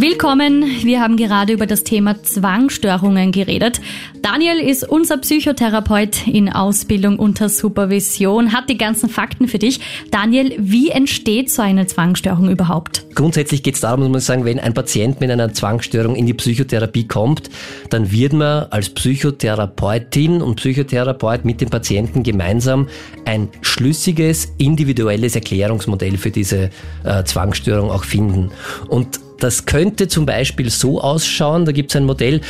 Willkommen. 0.00 0.64
Wir 0.82 1.02
haben 1.02 1.18
gerade 1.18 1.52
über 1.52 1.66
das 1.66 1.84
Thema 1.84 2.22
Zwangsstörungen 2.22 3.32
geredet. 3.32 3.82
Daniel 4.22 4.58
ist 4.58 4.88
unser 4.88 5.18
Psychotherapeut 5.18 6.26
in 6.26 6.50
Ausbildung 6.50 7.18
unter 7.18 7.50
Supervision, 7.50 8.54
hat 8.54 8.70
die 8.70 8.78
ganzen 8.78 9.10
Fakten 9.10 9.46
für 9.46 9.58
dich. 9.58 9.78
Daniel, 10.10 10.54
wie 10.58 10.88
entsteht 10.88 11.50
so 11.50 11.60
eine 11.60 11.86
Zwangsstörung 11.86 12.48
überhaupt? 12.48 13.04
Grundsätzlich 13.14 13.62
geht 13.62 13.74
es 13.74 13.82
darum, 13.82 14.00
muss 14.00 14.10
man 14.10 14.20
sagen, 14.22 14.44
wenn 14.46 14.58
ein 14.58 14.72
Patient 14.72 15.20
mit 15.20 15.30
einer 15.30 15.52
Zwangsstörung 15.52 16.16
in 16.16 16.24
die 16.24 16.32
Psychotherapie 16.32 17.06
kommt, 17.06 17.50
dann 17.90 18.10
wird 18.10 18.32
man 18.32 18.68
als 18.70 18.88
Psychotherapeutin 18.88 20.40
und 20.40 20.54
Psychotherapeut 20.54 21.44
mit 21.44 21.60
dem 21.60 21.68
Patienten 21.68 22.22
gemeinsam 22.22 22.88
ein 23.26 23.48
schlüssiges, 23.60 24.54
individuelles 24.56 25.34
Erklärungsmodell 25.34 26.16
für 26.16 26.30
diese 26.30 26.70
äh, 27.04 27.22
Zwangsstörung 27.24 27.90
auch 27.90 28.04
finden. 28.04 28.50
Und 28.88 29.20
das 29.42 29.66
könnte 29.66 30.08
zum 30.08 30.26
Beispiel 30.26 30.70
so 30.70 31.00
ausschauen, 31.00 31.64
da 31.64 31.72
gibt 31.72 31.90
es 31.90 31.96
ein 31.96 32.04
Modell, 32.04 32.40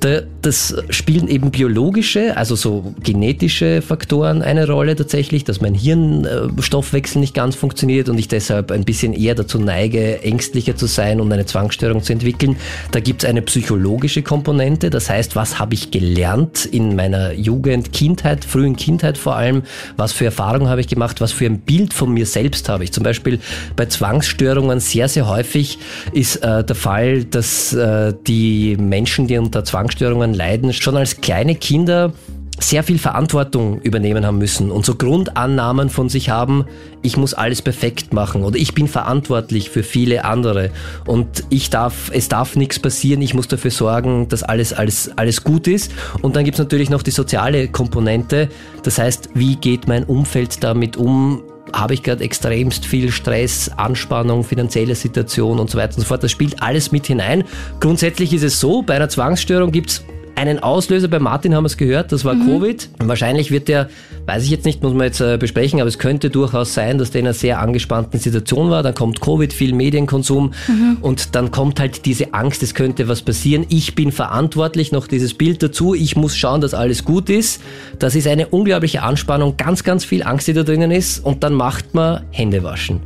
da, 0.00 0.20
das 0.42 0.76
spielen 0.90 1.28
eben 1.28 1.50
biologische, 1.50 2.36
also 2.36 2.54
so 2.54 2.94
genetische 3.02 3.82
Faktoren 3.82 4.42
eine 4.42 4.66
Rolle 4.66 4.94
tatsächlich, 4.96 5.44
dass 5.44 5.60
mein 5.60 5.74
Hirnstoffwechsel 5.74 7.20
nicht 7.20 7.34
ganz 7.34 7.54
funktioniert 7.56 8.08
und 8.08 8.18
ich 8.18 8.28
deshalb 8.28 8.70
ein 8.70 8.84
bisschen 8.84 9.12
eher 9.14 9.34
dazu 9.34 9.58
neige, 9.58 10.22
ängstlicher 10.22 10.76
zu 10.76 10.86
sein 10.86 11.20
und 11.20 11.32
eine 11.32 11.46
Zwangsstörung 11.46 12.02
zu 12.02 12.12
entwickeln. 12.12 12.56
Da 12.92 13.00
gibt 13.00 13.24
es 13.24 13.28
eine 13.28 13.42
psychologische 13.42 14.22
Komponente, 14.22 14.90
das 14.90 15.08
heißt, 15.08 15.36
was 15.36 15.58
habe 15.58 15.74
ich 15.74 15.90
gelernt 15.90 16.66
in 16.66 16.94
meiner 16.94 17.32
Jugend, 17.32 17.92
Kindheit, 17.92 18.44
frühen 18.44 18.76
Kindheit 18.76 19.18
vor 19.18 19.36
allem, 19.36 19.62
was 19.96 20.12
für 20.12 20.26
Erfahrungen 20.26 20.68
habe 20.68 20.80
ich 20.80 20.88
gemacht, 20.88 21.20
was 21.20 21.32
für 21.32 21.46
ein 21.46 21.60
Bild 21.60 21.94
von 21.94 22.12
mir 22.12 22.26
selbst 22.26 22.68
habe 22.68 22.84
ich. 22.84 22.92
Zum 22.92 23.02
Beispiel 23.02 23.40
bei 23.76 23.86
Zwangsstörungen 23.86 24.80
sehr, 24.80 25.08
sehr 25.08 25.28
häufig 25.28 25.78
ist 26.12 26.33
äh, 26.36 26.64
der 26.64 26.76
Fall, 26.76 27.24
dass 27.24 27.72
äh, 27.72 28.14
die 28.26 28.76
Menschen, 28.76 29.26
die 29.26 29.38
unter 29.38 29.64
Zwangsstörungen 29.64 30.34
leiden, 30.34 30.72
schon 30.72 30.96
als 30.96 31.20
kleine 31.20 31.54
Kinder 31.54 32.12
sehr 32.60 32.84
viel 32.84 32.98
Verantwortung 32.98 33.80
übernehmen 33.80 34.24
haben 34.24 34.38
müssen 34.38 34.70
und 34.70 34.86
so 34.86 34.94
Grundannahmen 34.94 35.90
von 35.90 36.08
sich 36.08 36.30
haben, 36.30 36.64
ich 37.02 37.16
muss 37.16 37.34
alles 37.34 37.62
perfekt 37.62 38.12
machen 38.12 38.44
oder 38.44 38.56
ich 38.56 38.74
bin 38.74 38.86
verantwortlich 38.86 39.70
für 39.70 39.82
viele 39.82 40.24
andere 40.24 40.70
und 41.04 41.44
ich 41.50 41.70
darf, 41.70 42.10
es 42.12 42.28
darf 42.28 42.54
nichts 42.54 42.78
passieren, 42.78 43.22
ich 43.22 43.34
muss 43.34 43.48
dafür 43.48 43.70
sorgen, 43.70 44.28
dass 44.28 44.42
alles, 44.42 44.72
alles, 44.72 45.10
alles 45.16 45.42
gut 45.42 45.66
ist. 45.66 45.90
Und 46.22 46.36
dann 46.36 46.44
gibt 46.44 46.54
es 46.54 46.58
natürlich 46.60 46.90
noch 46.90 47.02
die 47.02 47.10
soziale 47.10 47.68
Komponente, 47.68 48.48
das 48.82 48.98
heißt, 48.98 49.30
wie 49.34 49.56
geht 49.56 49.88
mein 49.88 50.04
Umfeld 50.04 50.62
damit 50.62 50.96
um? 50.96 51.42
Habe 51.74 51.94
ich 51.94 52.02
gerade 52.02 52.22
extremst 52.24 52.86
viel 52.86 53.10
Stress, 53.10 53.70
Anspannung, 53.76 54.44
finanzielle 54.44 54.94
Situation 54.94 55.58
und 55.58 55.70
so 55.70 55.78
weiter 55.78 55.96
und 55.96 56.02
so 56.02 56.06
fort. 56.06 56.22
Das 56.22 56.30
spielt 56.30 56.62
alles 56.62 56.92
mit 56.92 57.06
hinein. 57.06 57.44
Grundsätzlich 57.80 58.32
ist 58.32 58.42
es 58.42 58.60
so, 58.60 58.82
bei 58.82 58.94
einer 58.94 59.08
Zwangsstörung 59.08 59.72
gibt 59.72 59.90
es 59.90 60.04
einen 60.36 60.58
Auslöser. 60.58 61.08
Bei 61.08 61.18
Martin 61.18 61.54
haben 61.54 61.64
wir 61.64 61.68
es 61.68 61.76
gehört, 61.76 62.12
das 62.12 62.24
war 62.24 62.34
mhm. 62.34 62.46
Covid. 62.46 62.88
Wahrscheinlich 62.98 63.50
wird 63.50 63.68
der, 63.68 63.88
weiß 64.26 64.44
ich 64.44 64.50
jetzt 64.50 64.64
nicht, 64.64 64.82
muss 64.82 64.92
man 64.92 65.06
jetzt 65.06 65.20
äh, 65.20 65.36
besprechen, 65.38 65.80
aber 65.80 65.88
es 65.88 65.98
könnte 65.98 66.30
durchaus 66.30 66.74
sein, 66.74 66.98
dass 66.98 67.10
der 67.10 67.20
in 67.20 67.26
einer 67.26 67.34
sehr 67.34 67.60
angespannten 67.60 68.18
Situation 68.18 68.70
war. 68.70 68.82
Dann 68.82 68.94
kommt 68.94 69.20
Covid, 69.20 69.52
viel 69.52 69.72
Medienkonsum 69.74 70.52
mhm. 70.68 70.98
und 71.00 71.34
dann 71.34 71.50
kommt 71.50 71.80
halt 71.80 72.06
diese 72.06 72.34
Angst, 72.34 72.62
es 72.62 72.74
könnte 72.74 73.08
was 73.08 73.22
passieren. 73.22 73.66
Ich 73.68 73.94
bin 73.94 74.12
verantwortlich, 74.12 74.92
noch 74.92 75.06
dieses 75.06 75.34
Bild 75.34 75.62
dazu. 75.62 75.94
Ich 75.94 76.16
muss 76.16 76.36
schauen, 76.36 76.60
dass 76.60 76.74
alles 76.74 77.04
gut 77.04 77.30
ist. 77.30 77.60
Das 77.98 78.14
ist 78.14 78.26
eine 78.26 78.48
unglaubliche 78.48 79.02
Anspannung, 79.02 79.56
ganz, 79.56 79.84
ganz 79.84 80.04
viel 80.04 80.22
Angst, 80.22 80.48
die 80.48 80.52
da 80.52 80.62
drinnen 80.62 80.90
ist. 80.90 81.24
Und 81.24 81.42
dann 81.42 81.54
macht 81.54 81.94
man 81.94 82.22
Händewaschen. 82.30 83.00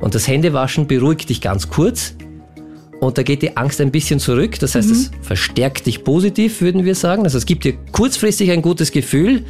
Und 0.00 0.14
das 0.14 0.28
Händewaschen 0.28 0.86
beruhigt 0.86 1.30
dich 1.30 1.40
ganz 1.40 1.68
kurz 1.70 2.14
und 3.04 3.18
da 3.18 3.22
geht 3.22 3.42
die 3.42 3.56
Angst 3.56 3.80
ein 3.80 3.90
bisschen 3.90 4.20
zurück. 4.20 4.58
Das 4.60 4.74
heißt, 4.74 4.88
mhm. 4.88 4.94
es 4.94 5.10
verstärkt 5.22 5.86
dich 5.86 6.04
positiv, 6.04 6.60
würden 6.60 6.84
wir 6.84 6.94
sagen. 6.94 7.24
Also 7.24 7.38
es 7.38 7.46
gibt 7.46 7.64
dir 7.64 7.74
kurzfristig 7.92 8.50
ein 8.50 8.62
gutes 8.62 8.92
Gefühl, 8.92 9.44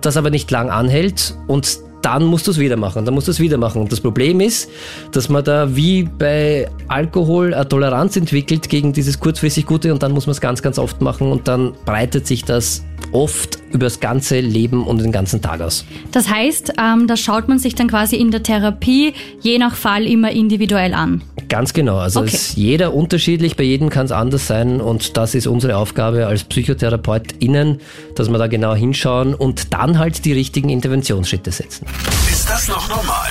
das 0.00 0.16
aber 0.16 0.30
nicht 0.30 0.50
lang 0.50 0.70
anhält 0.70 1.34
und 1.46 1.78
dann 2.02 2.24
musst 2.24 2.46
du 2.46 2.50
es 2.50 2.58
wieder 2.58 2.76
machen, 2.76 3.04
dann 3.04 3.14
musst 3.14 3.28
du 3.28 3.32
es 3.32 3.40
wieder 3.40 3.58
machen. 3.58 3.82
Und 3.82 3.92
das 3.92 4.00
Problem 4.00 4.40
ist, 4.40 4.70
dass 5.12 5.28
man 5.28 5.44
da 5.44 5.76
wie 5.76 6.04
bei 6.04 6.68
Alkohol 6.88 7.52
eine 7.52 7.68
Toleranz 7.68 8.16
entwickelt 8.16 8.68
gegen 8.68 8.92
dieses 8.92 9.20
kurzfristig 9.20 9.66
Gute 9.66 9.92
und 9.92 10.02
dann 10.02 10.12
muss 10.12 10.26
man 10.26 10.32
es 10.32 10.40
ganz, 10.40 10.62
ganz 10.62 10.78
oft 10.78 11.00
machen 11.00 11.30
und 11.30 11.48
dann 11.48 11.72
breitet 11.84 12.26
sich 12.26 12.44
das 12.44 12.82
oft 13.12 13.58
über 13.72 13.86
das 13.86 14.00
ganze 14.00 14.40
Leben 14.40 14.86
und 14.86 15.00
den 15.00 15.12
ganzen 15.12 15.42
Tag 15.42 15.60
aus. 15.60 15.84
Das 16.12 16.28
heißt, 16.28 16.74
ähm, 16.78 17.06
das 17.06 17.20
schaut 17.20 17.48
man 17.48 17.58
sich 17.58 17.74
dann 17.74 17.88
quasi 17.88 18.16
in 18.16 18.30
der 18.30 18.42
Therapie 18.42 19.14
je 19.40 19.58
nach 19.58 19.74
Fall 19.74 20.06
immer 20.06 20.30
individuell 20.30 20.94
an. 20.94 21.22
Ganz 21.50 21.72
genau. 21.72 21.98
Also 21.98 22.20
okay. 22.20 22.30
ist 22.32 22.56
jeder 22.56 22.94
unterschiedlich, 22.94 23.56
bei 23.56 23.64
jedem 23.64 23.90
kann 23.90 24.06
es 24.06 24.12
anders 24.12 24.46
sein 24.46 24.80
und 24.80 25.16
das 25.16 25.34
ist 25.34 25.48
unsere 25.48 25.76
Aufgabe 25.76 26.28
als 26.28 26.44
PsychotherapeutInnen, 26.44 27.80
dass 28.14 28.30
wir 28.30 28.38
da 28.38 28.46
genau 28.46 28.74
hinschauen 28.74 29.34
und 29.34 29.74
dann 29.74 29.98
halt 29.98 30.24
die 30.24 30.32
richtigen 30.32 30.68
Interventionsschritte 30.68 31.50
setzen. 31.50 31.86
Ist 32.30 32.48
das 32.48 32.68
noch 32.68 32.88
normal? 32.88 33.28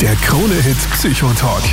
Der 0.00 0.14
Krone-Hit 0.14 0.76
Psychotalk. 0.92 1.64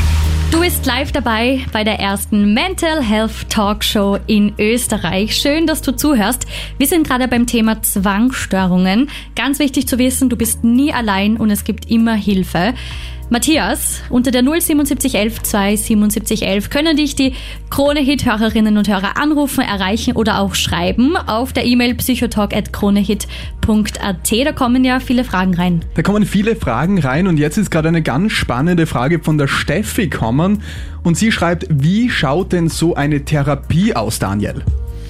Du 0.50 0.62
bist 0.62 0.86
live 0.86 1.12
dabei 1.12 1.60
bei 1.72 1.84
der 1.84 2.00
ersten 2.00 2.54
Mental 2.54 3.04
Health 3.04 3.50
Talkshow 3.50 4.18
in 4.26 4.54
Österreich. 4.58 5.36
Schön, 5.36 5.68
dass 5.68 5.82
du 5.82 5.96
zuhörst. 5.96 6.46
Wir 6.78 6.88
sind 6.88 7.08
gerade 7.08 7.28
beim 7.28 7.46
Thema 7.46 7.82
Zwangsstörungen. 7.82 9.10
Ganz 9.36 9.60
wichtig 9.60 9.88
zu 9.88 10.00
wissen, 10.00 10.30
du 10.30 10.38
bist 10.38 10.64
nie 10.64 10.92
allein 10.92 11.38
und 11.38 11.52
es 11.52 11.64
gibt 11.64 11.92
immer 11.92 12.14
Hilfe. 12.14 12.74
Matthias, 13.34 14.02
unter 14.12 14.30
der 14.30 14.44
07711 14.44 15.42
27711 15.42 16.70
können 16.70 16.96
dich 16.96 17.16
die 17.16 17.34
Krone-Hit-Hörerinnen 17.72 18.78
und 18.78 18.88
Hörer 18.88 19.18
anrufen, 19.18 19.62
erreichen 19.62 20.16
oder 20.16 20.38
auch 20.38 20.54
schreiben 20.54 21.18
auf 21.18 21.52
der 21.52 21.66
E-Mail 21.66 21.96
psychotalk.kronehit.at. 21.96 24.32
Da 24.46 24.52
kommen 24.52 24.86
ja 24.86 25.00
viele 25.00 25.24
Fragen 25.24 25.56
rein. 25.56 25.84
Da 25.96 26.04
kommen 26.04 26.28
viele 26.28 26.56
Fragen 26.56 27.00
rein 27.00 27.26
und 27.26 27.38
jetzt 27.38 27.58
ist 27.58 27.72
gerade 27.72 27.88
eine 27.88 28.04
ganz 28.04 28.34
spannende 28.34 28.86
Frage 28.86 29.18
von 29.18 29.40
der 29.40 29.48
Steffi 29.48 30.12
kommen 30.12 30.62
und 31.02 31.18
sie 31.18 31.32
schreibt, 31.32 31.66
wie 31.72 32.12
schaut 32.12 32.54
denn 32.54 32.70
so 32.70 32.94
eine 32.94 33.26
Therapie 33.26 33.96
aus, 33.96 34.20
Daniel? 34.20 34.62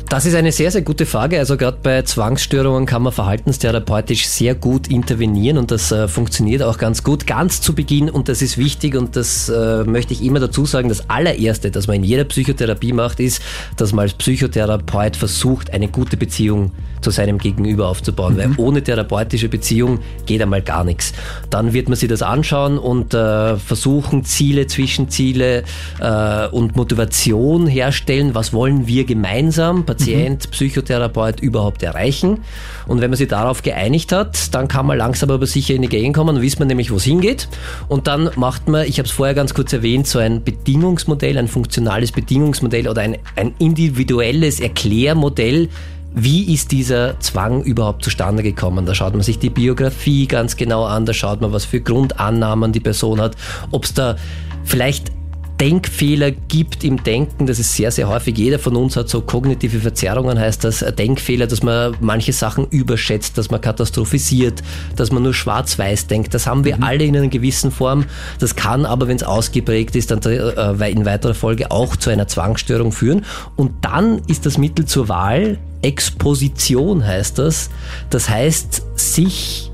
Das 0.09 0.25
ist 0.25 0.35
eine 0.35 0.51
sehr, 0.51 0.69
sehr 0.69 0.83
gute 0.83 1.05
Frage. 1.05 1.39
Also 1.39 1.57
gerade 1.57 1.77
bei 1.81 2.01
Zwangsstörungen 2.03 2.85
kann 2.85 3.01
man 3.01 3.11
verhaltenstherapeutisch 3.13 4.27
sehr 4.27 4.53
gut 4.53 4.87
intervenieren 4.87 5.57
und 5.57 5.71
das 5.71 5.91
äh, 5.91 6.07
funktioniert 6.07 6.61
auch 6.61 6.77
ganz 6.77 7.03
gut. 7.03 7.25
Ganz 7.25 7.61
zu 7.61 7.73
Beginn, 7.73 8.09
und 8.09 8.29
das 8.29 8.41
ist 8.41 8.57
wichtig 8.57 8.95
und 8.95 9.15
das 9.15 9.49
äh, 9.49 9.83
möchte 9.85 10.13
ich 10.13 10.23
immer 10.23 10.39
dazu 10.39 10.65
sagen, 10.65 10.89
das 10.89 11.09
allererste, 11.09 11.71
das 11.71 11.87
man 11.87 11.97
in 11.97 12.03
jeder 12.03 12.25
Psychotherapie 12.25 12.93
macht, 12.93 13.19
ist, 13.19 13.41
dass 13.77 13.91
man 13.91 14.03
als 14.03 14.13
Psychotherapeut 14.13 15.15
versucht, 15.15 15.73
eine 15.73 15.87
gute 15.87 16.15
Beziehung 16.15 16.71
zu 17.01 17.09
seinem 17.09 17.37
Gegenüber 17.37 17.87
aufzubauen, 17.87 18.35
mhm. 18.35 18.37
weil 18.37 18.53
ohne 18.57 18.83
therapeutische 18.83 19.49
Beziehung 19.49 19.99
geht 20.25 20.41
einmal 20.41 20.61
gar 20.61 20.83
nichts. 20.83 21.13
Dann 21.49 21.73
wird 21.73 21.89
man 21.89 21.97
sich 21.97 22.09
das 22.09 22.21
anschauen 22.21 22.77
und 22.77 23.13
äh, 23.13 23.57
versuchen, 23.57 24.23
Ziele, 24.23 24.67
Zwischenziele 24.67 25.63
äh, 25.99 26.47
und 26.47 26.75
Motivation 26.75 27.67
herstellen. 27.67 28.35
Was 28.35 28.53
wollen 28.53 28.87
wir 28.87 29.05
gemeinsam? 29.05 29.85
Patient, 29.85 30.02
mhm. 30.07 30.37
Psychotherapeut 30.37 31.39
überhaupt 31.39 31.83
erreichen. 31.83 32.39
Und 32.87 33.01
wenn 33.01 33.09
man 33.09 33.17
sich 33.17 33.27
darauf 33.27 33.61
geeinigt 33.61 34.11
hat, 34.11 34.53
dann 34.53 34.67
kann 34.67 34.85
man 34.85 34.97
langsam 34.97 35.29
aber 35.31 35.47
sicher 35.47 35.73
in 35.73 35.81
die 35.81 35.89
Gegend 35.89 36.15
kommen, 36.15 36.35
dann 36.35 36.43
wissen 36.43 36.59
man 36.59 36.67
nämlich, 36.67 36.91
wo 36.91 36.95
es 36.97 37.03
hingeht. 37.03 37.47
Und 37.87 38.07
dann 38.07 38.29
macht 38.35 38.67
man, 38.67 38.87
ich 38.87 38.99
habe 38.99 39.07
es 39.07 39.11
vorher 39.11 39.35
ganz 39.35 39.53
kurz 39.53 39.73
erwähnt, 39.73 40.07
so 40.07 40.19
ein 40.19 40.43
Bedingungsmodell, 40.43 41.37
ein 41.37 41.47
funktionales 41.47 42.11
Bedingungsmodell 42.11 42.87
oder 42.87 43.01
ein, 43.01 43.17
ein 43.35 43.53
individuelles 43.59 44.59
Erklärmodell, 44.59 45.69
wie 46.15 46.53
ist 46.53 46.71
dieser 46.71 47.19
Zwang 47.19 47.63
überhaupt 47.63 48.03
zustande 48.03 48.43
gekommen? 48.43 48.85
Da 48.85 48.93
schaut 48.93 49.13
man 49.13 49.23
sich 49.23 49.39
die 49.39 49.49
Biografie 49.49 50.27
ganz 50.27 50.55
genau 50.57 50.85
an, 50.85 51.05
da 51.05 51.13
schaut 51.13 51.41
man, 51.41 51.51
was 51.53 51.65
für 51.65 51.81
Grundannahmen 51.81 52.71
die 52.71 52.79
Person 52.79 53.19
hat, 53.19 53.35
ob 53.71 53.85
es 53.85 53.95
da 53.95 54.15
vielleicht 54.63 55.11
Denkfehler 55.59 56.31
gibt 56.31 56.83
im 56.83 57.03
Denken, 57.03 57.45
das 57.45 57.59
ist 57.59 57.73
sehr, 57.73 57.91
sehr 57.91 58.09
häufig. 58.09 58.37
Jeder 58.37 58.59
von 58.59 58.75
uns 58.75 58.97
hat 58.97 59.07
so 59.07 59.21
kognitive 59.21 59.79
Verzerrungen, 59.79 60.39
heißt 60.39 60.63
das 60.63 60.79
Denkfehler, 60.97 61.47
dass 61.47 61.63
man 61.63 61.95
manche 62.01 62.33
Sachen 62.33 62.67
überschätzt, 62.67 63.37
dass 63.37 63.51
man 63.51 63.61
katastrophisiert, 63.61 64.61
dass 64.95 65.11
man 65.11 65.23
nur 65.23 65.33
schwarz-weiß 65.33 66.07
denkt. 66.07 66.33
Das 66.33 66.47
haben 66.47 66.65
wir 66.65 66.77
mhm. 66.77 66.83
alle 66.83 67.03
in 67.05 67.15
einer 67.15 67.27
gewissen 67.27 67.71
Form. 67.71 68.05
Das 68.39 68.55
kann 68.55 68.85
aber, 68.85 69.07
wenn 69.07 69.15
es 69.15 69.23
ausgeprägt 69.23 69.95
ist, 69.95 70.11
dann 70.11 70.21
äh, 70.23 70.91
in 70.91 71.05
weiterer 71.05 71.33
Folge 71.33 71.71
auch 71.71 71.95
zu 71.95 72.09
einer 72.09 72.27
Zwangsstörung 72.27 72.91
führen. 72.91 73.23
Und 73.55 73.71
dann 73.81 74.21
ist 74.27 74.45
das 74.45 74.57
Mittel 74.57 74.85
zur 74.85 75.07
Wahl 75.07 75.59
Exposition, 75.81 77.05
heißt 77.05 77.39
das. 77.39 77.69
Das 78.09 78.29
heißt, 78.29 78.83
sich 78.95 79.71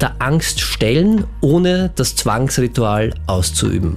der 0.00 0.16
Angst 0.20 0.60
stellen, 0.60 1.24
ohne 1.40 1.90
das 1.94 2.16
Zwangsritual 2.16 3.14
auszuüben. 3.26 3.96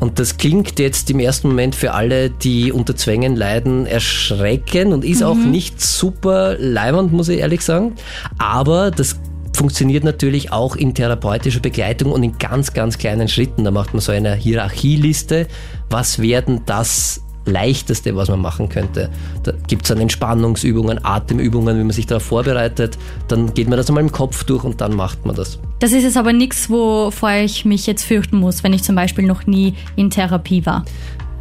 Und 0.00 0.18
das 0.18 0.36
klingt 0.36 0.78
jetzt 0.78 1.10
im 1.10 1.20
ersten 1.20 1.48
Moment 1.48 1.74
für 1.74 1.92
alle, 1.92 2.30
die 2.30 2.72
unter 2.72 2.96
Zwängen 2.96 3.36
leiden, 3.36 3.86
erschreckend 3.86 4.92
und 4.92 5.04
ist 5.04 5.20
mhm. 5.20 5.26
auch 5.26 5.36
nicht 5.36 5.80
super 5.80 6.56
leimend, 6.58 7.12
muss 7.12 7.28
ich 7.28 7.38
ehrlich 7.38 7.62
sagen. 7.62 7.94
Aber 8.38 8.90
das 8.90 9.16
funktioniert 9.56 10.04
natürlich 10.04 10.52
auch 10.52 10.76
in 10.76 10.94
therapeutischer 10.94 11.60
Begleitung 11.60 12.12
und 12.12 12.22
in 12.22 12.38
ganz, 12.38 12.74
ganz 12.74 12.98
kleinen 12.98 13.26
Schritten. 13.28 13.64
Da 13.64 13.70
macht 13.70 13.94
man 13.94 14.00
so 14.00 14.12
eine 14.12 14.34
Hierarchieliste. 14.34 15.48
Was 15.88 16.20
werden 16.20 16.60
das 16.66 17.22
Leichteste, 17.46 18.14
was 18.16 18.28
man 18.28 18.40
machen 18.40 18.68
könnte. 18.68 19.08
Da 19.42 19.52
gibt 19.68 19.82
es 19.82 19.88
dann 19.88 19.98
Entspannungsübungen, 19.98 21.04
Atemübungen, 21.04 21.78
wie 21.78 21.84
man 21.84 21.92
sich 21.92 22.06
darauf 22.06 22.24
vorbereitet. 22.24 22.98
Dann 23.28 23.54
geht 23.54 23.68
man 23.68 23.78
das 23.78 23.88
einmal 23.88 24.04
im 24.04 24.12
Kopf 24.12 24.44
durch 24.44 24.64
und 24.64 24.80
dann 24.80 24.94
macht 24.94 25.24
man 25.24 25.34
das. 25.36 25.58
Das 25.78 25.92
ist 25.92 26.02
jetzt 26.02 26.16
aber 26.16 26.32
nichts, 26.32 26.68
wovor 26.68 27.30
ich 27.32 27.64
mich 27.64 27.86
jetzt 27.86 28.04
fürchten 28.04 28.38
muss, 28.38 28.62
wenn 28.62 28.72
ich 28.72 28.82
zum 28.82 28.96
Beispiel 28.96 29.24
noch 29.24 29.46
nie 29.46 29.74
in 29.94 30.10
Therapie 30.10 30.66
war. 30.66 30.84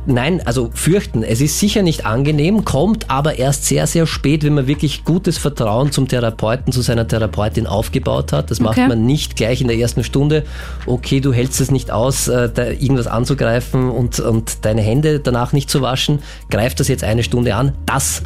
Nein, 0.07 0.41
also 0.45 0.69
fürchten. 0.73 1.23
Es 1.23 1.41
ist 1.41 1.59
sicher 1.59 1.81
nicht 1.81 2.05
angenehm, 2.05 2.63
kommt 2.63 3.09
aber 3.09 3.39
erst 3.39 3.65
sehr, 3.65 3.87
sehr 3.87 4.05
spät, 4.05 4.43
wenn 4.43 4.53
man 4.53 4.67
wirklich 4.67 5.03
gutes 5.03 5.37
Vertrauen 5.39 5.91
zum 5.91 6.07
Therapeuten, 6.07 6.71
zu 6.71 6.81
seiner 6.81 7.07
Therapeutin 7.07 7.65
aufgebaut 7.65 8.31
hat. 8.31 8.51
Das 8.51 8.59
macht 8.59 8.77
Okay. 8.77 8.87
man 8.87 9.05
nicht 9.05 9.35
gleich 9.35 9.61
in 9.61 9.67
der 9.67 9.77
ersten 9.77 10.03
Stunde. 10.03 10.43
Okay, 10.85 11.21
du 11.21 11.33
hältst 11.33 11.59
es 11.59 11.71
nicht 11.71 11.89
aus, 11.89 12.27
äh, 12.27 12.49
da 12.53 12.67
irgendwas 12.67 13.07
anzugreifen 13.07 13.89
und, 13.89 14.19
und 14.19 14.63
deine 14.65 14.81
Hände 14.81 15.19
danach 15.19 15.53
nicht 15.53 15.69
zu 15.71 15.81
waschen. 15.81 16.19
Greif 16.51 16.75
das 16.75 16.87
jetzt 16.87 17.03
eine 17.03 17.23
Stunde 17.23 17.55
an. 17.55 17.71
Das 17.87 18.21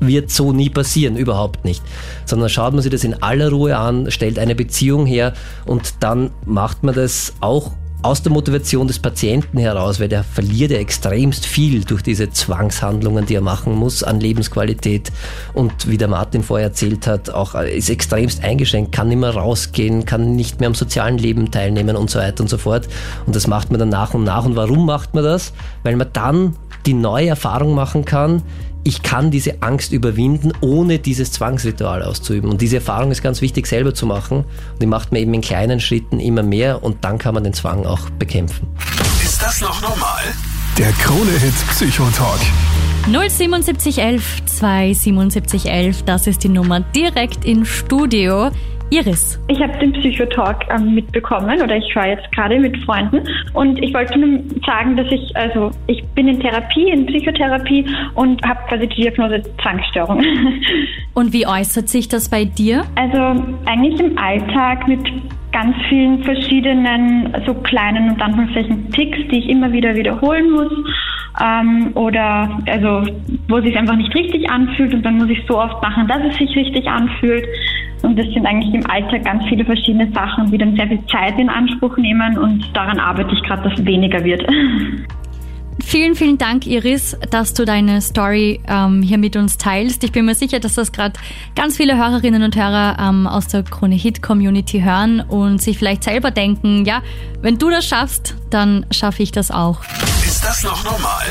wird 0.00 0.30
so 0.30 0.52
nie 0.52 0.68
passieren, 0.68 1.16
überhaupt 1.16 1.64
nicht. 1.64 1.82
Sondern 2.26 2.48
schaut 2.48 2.72
man 2.74 2.82
sich 2.82 2.90
das 2.90 3.04
in 3.04 3.22
aller 3.22 3.50
Ruhe 3.50 3.76
an, 3.78 4.10
stellt 4.10 4.38
eine 4.38 4.54
Beziehung 4.54 5.06
her 5.06 5.32
und 5.64 5.94
dann 6.00 6.30
macht 6.44 6.82
man 6.82 6.94
das 6.94 7.32
auch 7.40 7.70
aus 8.02 8.22
der 8.22 8.32
Motivation 8.32 8.86
des 8.86 8.98
Patienten 8.98 9.58
heraus, 9.58 10.00
weil 10.00 10.08
der 10.08 10.24
verliert 10.24 10.72
ja 10.72 10.78
extremst 10.78 11.46
viel 11.46 11.84
durch 11.84 12.02
diese 12.02 12.30
Zwangshandlungen, 12.30 13.26
die 13.26 13.36
er 13.36 13.40
machen 13.40 13.74
muss 13.74 14.02
an 14.02 14.20
Lebensqualität 14.20 15.12
und 15.54 15.88
wie 15.88 15.98
der 15.98 16.08
Martin 16.08 16.42
vorher 16.42 16.68
erzählt 16.68 17.06
hat, 17.06 17.30
auch 17.30 17.54
äh, 17.54 17.76
ist 17.76 17.90
extremst 17.90 18.42
eingeschränkt, 18.42 18.92
kann 18.92 19.08
nicht 19.08 19.18
mehr 19.18 19.30
rausgehen, 19.30 20.04
kann 20.04 20.34
nicht 20.34 20.60
mehr 20.60 20.66
am 20.66 20.74
sozialen 20.74 21.18
Leben 21.18 21.50
teilnehmen 21.50 21.96
und 21.96 22.10
so 22.10 22.18
weiter 22.18 22.42
und 22.42 22.48
so 22.48 22.58
fort. 22.58 22.88
Und 23.26 23.36
das 23.36 23.46
macht 23.46 23.70
man 23.70 23.78
dann 23.78 23.88
nach 23.88 24.14
und 24.14 24.24
nach. 24.24 24.44
Und 24.44 24.56
warum 24.56 24.84
macht 24.84 25.14
man 25.14 25.24
das? 25.24 25.52
Weil 25.82 25.96
man 25.96 26.08
dann 26.12 26.56
die 26.86 26.94
neue 26.94 27.28
Erfahrung 27.28 27.74
machen 27.74 28.04
kann, 28.04 28.42
ich 28.84 29.02
kann 29.02 29.30
diese 29.30 29.62
Angst 29.62 29.92
überwinden, 29.92 30.52
ohne 30.60 30.98
dieses 30.98 31.32
Zwangsritual 31.32 32.02
auszuüben. 32.02 32.50
Und 32.50 32.60
diese 32.60 32.76
Erfahrung 32.76 33.10
ist 33.10 33.22
ganz 33.22 33.40
wichtig 33.40 33.66
selber 33.66 33.94
zu 33.94 34.06
machen. 34.06 34.38
Und 34.72 34.82
die 34.82 34.86
macht 34.86 35.12
man 35.12 35.20
eben 35.20 35.32
in 35.34 35.40
kleinen 35.40 35.80
Schritten 35.80 36.18
immer 36.18 36.42
mehr 36.42 36.82
und 36.82 37.04
dann 37.04 37.18
kann 37.18 37.34
man 37.34 37.44
den 37.44 37.52
Zwang 37.52 37.86
auch 37.86 38.10
bekämpfen. 38.10 38.66
Ist 39.22 39.40
das 39.40 39.60
noch 39.60 39.80
normal? 39.80 40.22
Der 40.78 40.90
Krone-Hit 40.92 41.54
Psychotalk. 41.70 42.40
07711 43.06 44.42
27711, 44.46 46.04
das 46.04 46.26
ist 46.26 46.44
die 46.44 46.48
Nummer 46.48 46.80
direkt 46.80 47.44
ins 47.44 47.68
Studio. 47.68 48.50
Iris. 48.92 49.40
Ich 49.48 49.60
habe 49.60 49.76
den 49.78 49.92
Psychotalk 49.92 50.66
ähm, 50.68 50.94
mitbekommen 50.94 51.60
oder 51.62 51.76
ich 51.76 51.96
war 51.96 52.06
jetzt 52.06 52.30
gerade 52.32 52.58
mit 52.58 52.76
Freunden 52.84 53.22
und 53.54 53.82
ich 53.82 53.94
wollte 53.94 54.18
nur 54.18 54.40
sagen, 54.66 54.96
dass 54.96 55.06
ich, 55.10 55.34
also 55.34 55.70
ich 55.86 56.04
bin 56.14 56.28
in 56.28 56.38
Therapie, 56.40 56.90
in 56.90 57.06
Psychotherapie 57.06 57.86
und 58.14 58.42
habe 58.46 58.60
quasi 58.68 58.86
die 58.88 59.02
Diagnose 59.02 59.42
Zwangsstörung. 59.62 60.22
Und 61.14 61.34
wie 61.34 61.46
äußert 61.46 61.90
sich 61.90 62.08
das 62.08 62.30
bei 62.30 62.46
dir? 62.46 62.84
Also 62.96 63.18
eigentlich 63.66 64.00
im 64.00 64.16
Alltag 64.16 64.88
mit 64.88 65.00
ganz 65.52 65.76
vielen 65.88 66.24
verschiedenen 66.24 67.34
so 67.46 67.54
kleinen 67.54 68.10
und 68.12 68.22
Anführungszeichen 68.22 68.90
Ticks, 68.92 69.18
die 69.30 69.40
ich 69.40 69.48
immer 69.48 69.70
wieder 69.72 69.94
wiederholen 69.94 70.50
muss. 70.50 70.72
Ähm, 71.40 71.92
oder 71.94 72.58
also 72.66 73.10
wo 73.48 73.56
es 73.56 73.64
sich 73.64 73.76
einfach 73.76 73.96
nicht 73.96 74.14
richtig 74.14 74.50
anfühlt 74.50 74.92
und 74.92 75.02
dann 75.02 75.16
muss 75.16 75.30
ich 75.30 75.42
so 75.48 75.58
oft 75.58 75.82
machen, 75.82 76.06
dass 76.06 76.20
es 76.30 76.36
sich 76.36 76.54
richtig 76.54 76.86
anfühlt. 76.86 77.46
Und 78.02 78.18
das 78.18 78.26
sind 78.34 78.44
eigentlich 78.44 78.74
im 78.74 78.90
Alltag 78.90 79.24
ganz 79.24 79.44
viele 79.48 79.64
verschiedene 79.64 80.10
Sachen, 80.12 80.50
die 80.50 80.58
dann 80.58 80.74
sehr 80.76 80.88
viel 80.88 81.04
Zeit 81.06 81.38
in 81.38 81.48
Anspruch 81.48 81.96
nehmen 81.96 82.36
und 82.36 82.64
daran 82.74 82.98
arbeite 82.98 83.32
ich 83.32 83.42
gerade, 83.44 83.68
dass 83.68 83.78
es 83.78 83.86
weniger 83.86 84.22
wird. 84.24 84.44
Vielen, 85.84 86.14
vielen 86.14 86.38
Dank, 86.38 86.66
Iris, 86.66 87.16
dass 87.30 87.54
du 87.54 87.64
deine 87.64 88.00
Story 88.00 88.60
ähm, 88.68 89.02
hier 89.02 89.18
mit 89.18 89.36
uns 89.36 89.58
teilst. 89.58 90.04
Ich 90.04 90.12
bin 90.12 90.26
mir 90.26 90.34
sicher, 90.34 90.60
dass 90.60 90.74
das 90.74 90.92
gerade 90.92 91.14
ganz 91.56 91.76
viele 91.76 91.96
Hörerinnen 91.96 92.42
und 92.42 92.56
Hörer 92.56 92.96
ähm, 93.00 93.26
aus 93.26 93.48
der 93.48 93.62
Krone 93.62 93.94
Hit 93.94 94.22
Community 94.22 94.80
hören 94.80 95.20
und 95.20 95.60
sich 95.60 95.78
vielleicht 95.78 96.04
selber 96.04 96.30
denken, 96.30 96.84
ja, 96.84 97.02
wenn 97.40 97.58
du 97.58 97.70
das 97.70 97.86
schaffst, 97.86 98.36
dann 98.50 98.86
schaffe 98.90 99.22
ich 99.22 99.32
das 99.32 99.50
auch. 99.50 99.80
Ist 100.32 100.42
das 100.46 100.64
noch 100.64 100.82
normal? 100.82 101.26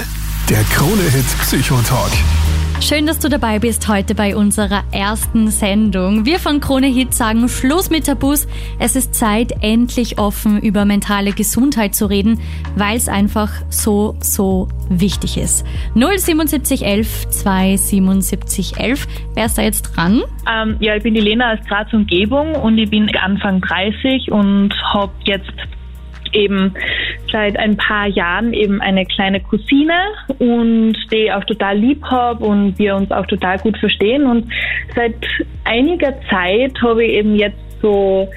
Der 0.48 0.62
Krone-Hit 0.65 1.25
Psychotalk. 1.39 2.12
Schön, 2.81 3.08
dass 3.08 3.17
du 3.17 3.29
dabei 3.29 3.58
bist 3.58 3.88
heute 3.88 4.13
bei 4.13 4.36
unserer 4.36 4.84
ersten 4.91 5.50
Sendung. 5.50 6.27
Wir 6.27 6.38
von 6.38 6.60
Krone 6.60 6.86
Hit 6.86 7.15
sagen 7.15 7.50
Schluss 7.50 7.89
mit 7.89 8.05
Tabus. 8.05 8.48
Es 8.77 8.96
ist 8.96 9.15
Zeit, 9.15 9.53
endlich 9.62 10.20
offen 10.20 10.62
über 10.62 10.86
mentale 10.86 11.31
Gesundheit 11.31 11.96
zu 11.96 12.05
reden, 12.05 12.41
weil 12.75 12.96
es 12.96 13.10
einfach 13.10 13.50
so, 13.70 14.17
so 14.20 14.67
wichtig 14.88 15.36
ist. 15.36 15.65
07711 15.96 17.25
27711. 17.31 19.08
Wer 19.34 19.46
ist 19.48 19.58
da 19.58 19.63
jetzt 19.63 19.81
dran? 19.96 20.22
Ähm, 20.48 20.77
ja, 20.79 20.96
ich 20.96 21.01
bin 21.01 21.15
die 21.15 21.22
Lena 21.22 21.53
aus 21.53 21.60
Graz 21.67 21.91
Umgebung 21.91 22.53
und 22.53 22.77
ich 22.77 22.91
bin 22.91 23.10
Anfang 23.17 23.62
30 23.62 24.31
und 24.31 24.72
habe 24.93 25.12
jetzt 25.24 25.50
eben 26.34 26.74
seit 27.32 27.58
ein 27.58 27.78
paar 27.78 28.08
Jahren 28.08 28.54
eben 28.54 28.82
eine 28.82 29.06
kleine 29.06 29.40
Cousine 29.40 29.94
und 30.40 30.96
die 31.12 31.32
auch 31.32 31.44
total 31.46 31.77
lieb 31.77 32.03
habe 32.03 32.44
und 32.46 32.77
wir 32.77 32.96
uns 32.96 33.12
auch 33.12 33.25
total 33.25 33.58
gut 33.60 33.77
verstehen 33.77 34.25
und 34.25 34.51
seit 34.96 35.16
einiger 35.64 36.14
Zeit 36.29 36.82
habe 36.82 37.05
ich 37.05 37.14
eben 37.14 37.36
jetzt 37.36 37.60
so 37.82 38.27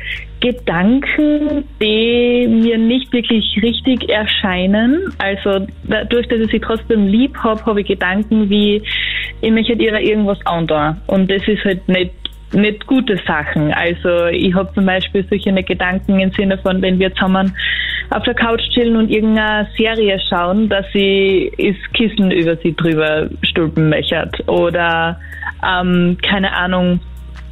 Gedanken, 0.44 1.64
die 1.80 2.46
mir 2.46 2.76
nicht 2.76 3.10
wirklich 3.14 3.58
richtig 3.62 4.10
erscheinen. 4.10 5.10
Also 5.16 5.66
dadurch, 5.84 6.28
dass 6.28 6.40
ich 6.40 6.50
sie 6.50 6.60
trotzdem 6.60 7.06
lieb 7.06 7.34
habe, 7.38 7.64
habe 7.64 7.80
ich 7.80 7.86
Gedanken 7.86 8.50
wie, 8.50 8.82
ich 9.40 9.50
möchte 9.50 9.72
ihr 9.72 9.98
irgendwas 9.98 10.38
antun. 10.44 10.98
Und 11.06 11.30
das 11.30 11.48
ist 11.48 11.64
halt 11.64 11.88
nicht 11.88 12.12
nicht 12.54 12.86
gute 12.86 13.18
Sachen. 13.26 13.72
Also 13.72 14.26
ich 14.26 14.54
habe 14.54 14.72
zum 14.74 14.86
Beispiel 14.86 15.26
solche 15.28 15.52
Gedanken 15.52 16.20
im 16.20 16.30
Sinne 16.32 16.58
von, 16.58 16.80
wenn 16.82 16.98
wir 16.98 17.12
zusammen 17.14 17.54
auf 18.10 18.22
der 18.24 18.34
Couch 18.34 18.62
chillen 18.72 18.96
und 18.96 19.10
irgendeine 19.10 19.68
Serie 19.76 20.20
schauen, 20.28 20.68
dass 20.68 20.86
sie 20.92 21.50
das 21.56 21.92
Kissen 21.92 22.30
über 22.30 22.56
sie 22.56 22.74
drüber 22.74 23.28
stülpen 23.42 23.88
möchte. 23.88 24.28
Oder 24.46 25.18
ähm, 25.66 26.16
keine 26.22 26.54
Ahnung, 26.54 27.00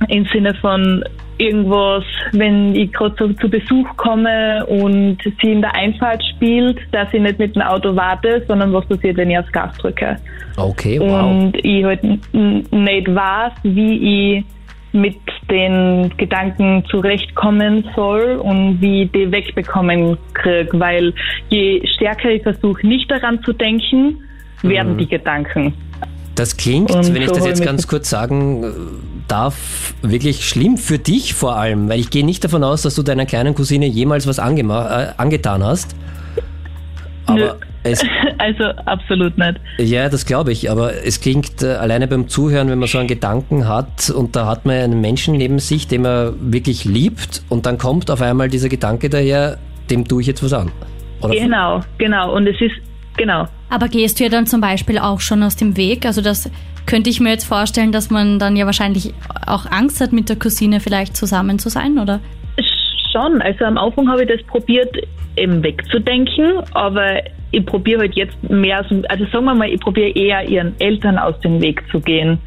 im 0.09 0.25
Sinne 0.27 0.55
von 0.55 1.05
irgendwas, 1.38 2.05
wenn 2.33 2.75
ich 2.75 2.93
gerade 2.93 3.15
so 3.19 3.33
zu 3.33 3.49
Besuch 3.49 3.88
komme 3.97 4.65
und 4.67 5.19
sie 5.41 5.53
in 5.53 5.61
der 5.61 5.75
Einfahrt 5.75 6.23
spielt, 6.37 6.79
dass 6.93 7.12
ich 7.12 7.21
nicht 7.21 7.38
mit 7.38 7.57
dem 7.57 7.62
Auto 7.62 7.97
warte, 7.97 8.45
sondern 8.47 8.73
was 8.73 8.87
passiert, 8.87 9.17
wenn 9.17 9.31
ich 9.31 9.38
aufs 9.38 9.51
Gas 9.53 9.77
drücke. 9.79 10.17
Okay, 10.57 11.01
wow. 11.01 11.31
Und 11.31 11.57
ich 11.65 11.85
halt 11.85 12.03
nicht 12.03 13.15
weiß, 13.15 13.53
wie 13.62 14.37
ich 14.37 14.45
mit 14.92 15.16
den 15.50 16.12
Gedanken 16.16 16.85
zurechtkommen 16.90 17.88
soll 17.94 18.40
und 18.42 18.81
wie 18.81 19.05
ich 19.05 19.12
die 19.12 19.31
wegbekommen 19.31 20.18
krieg, 20.35 20.68
weil 20.72 21.14
je 21.48 21.87
stärker 21.94 22.31
ich 22.31 22.42
versuche, 22.42 22.87
nicht 22.87 23.11
daran 23.11 23.42
zu 23.42 23.52
denken, 23.52 24.18
werden 24.62 24.98
die 24.98 25.09
Gedanken. 25.09 25.74
Das 26.35 26.57
klingt, 26.57 26.90
Und 26.90 27.12
wenn 27.14 27.22
ich 27.22 27.31
das 27.31 27.44
jetzt 27.44 27.62
ganz 27.62 27.87
kurz 27.87 28.09
sagen 28.09 28.64
äh, 28.64 28.68
darf, 29.28 29.94
wirklich 30.00 30.48
schlimm 30.48 30.78
für 30.78 30.98
dich 30.98 31.35
vor 31.35 31.57
allem, 31.57 31.88
weil 31.90 32.00
ich 32.00 32.11
gehe 32.11 32.24
nicht 32.24 32.42
davon 32.42 32.64
aus, 32.64 32.83
dass 32.83 32.94
du 32.94 33.02
deiner 33.02 33.26
kleinen 33.26 33.55
Cousine 33.55 33.87
jemals 33.87 34.26
was 34.26 34.38
äh, 34.38 34.42
angetan 34.42 35.62
hast. 35.62 35.94
Aber 37.26 37.57
es, 37.83 38.05
Also 38.38 38.64
absolut 38.87 39.38
nicht. 39.38 39.61
ja, 39.79 40.09
das 40.09 40.27
glaube 40.27 40.53
ich, 40.53 40.71
aber 40.71 41.05
es 41.05 41.21
klingt 41.21 41.62
äh, 41.62 41.75
alleine 41.75 42.09
beim 42.09 42.29
Zuhören, 42.29 42.68
wenn 42.71 42.79
man 42.79 42.88
so 42.88 42.99
einen 42.99 43.09
Gedanken 43.09 43.68
hat 43.68 44.11
und 44.11 44.35
da 44.37 44.47
hat 44.47 44.66
man 44.66 44.77
einen 44.77 45.01
Menschen 45.01 45.37
neben 45.37 45.59
sich, 45.59 45.87
den 45.87 46.03
man 46.03 46.35
wirklich 46.53 46.85
liebt 46.85 47.42
und 47.49 47.66
dann 47.66 47.79
kommt 47.79 48.11
auf 48.11 48.21
einmal 48.21 48.49
dieser 48.49 48.68
Gedanke 48.68 49.09
daher, 49.09 49.59
dem 49.90 50.07
tue 50.07 50.23
ich 50.23 50.27
jetzt 50.27 50.42
was 50.42 50.53
an. 50.53 50.71
Oder 51.23 51.35
Genau, 51.35 51.81
genau. 51.99 52.35
Und 52.35 52.47
es 52.47 52.61
ist, 52.61 52.75
genau. 53.16 53.47
Aber 53.71 53.88
gehst 53.88 54.18
du 54.18 54.25
ja 54.25 54.31
dann 54.31 54.47
zum 54.47 54.61
Beispiel 54.61 54.99
auch 54.99 55.21
schon 55.21 55.42
aus 55.42 55.57
dem 55.57 55.77
Weg? 55.77 56.05
Also 56.05 56.21
das 56.21 56.51
könnte 56.87 57.11
ich 57.11 57.21
mir 57.21 57.31
jetzt 57.31 57.45
vorstellen, 57.45 57.92
dass 57.92 58.11
man 58.11 58.38
dann 58.38 58.57
ja 58.57 58.66
wahrscheinlich 58.66 59.14
auch 59.47 59.66
Angst 59.71 60.01
hat, 60.01 60.12
mit 60.12 60.29
der 60.29 60.37
Cousine 60.37 60.81
vielleicht 60.81 61.16
zusammen 61.16 61.59
zu 61.59 61.68
sein, 61.68 61.99
oder? 61.99 62.21
Schon, 63.12 63.40
also 63.42 63.64
am 63.64 63.79
Anfang 63.79 64.09
habe 64.09 64.23
ich 64.23 64.29
das 64.29 64.42
probiert, 64.47 64.95
eben 65.37 65.62
wegzudenken, 65.62 66.62
aber 66.73 67.21
ich 67.53 67.65
probiere 67.65 68.01
halt 68.01 68.15
jetzt 68.15 68.37
mehr, 68.51 68.79
also 68.79 69.25
sagen 69.27 69.45
wir 69.45 69.55
mal, 69.55 69.69
ich 69.69 69.81
probiere 69.81 70.11
eher 70.11 70.49
ihren 70.49 70.75
Eltern 70.81 71.19
aus 71.19 71.38
dem 71.41 71.61
Weg 71.62 71.83
zu 71.91 72.01
gehen, 72.01 72.38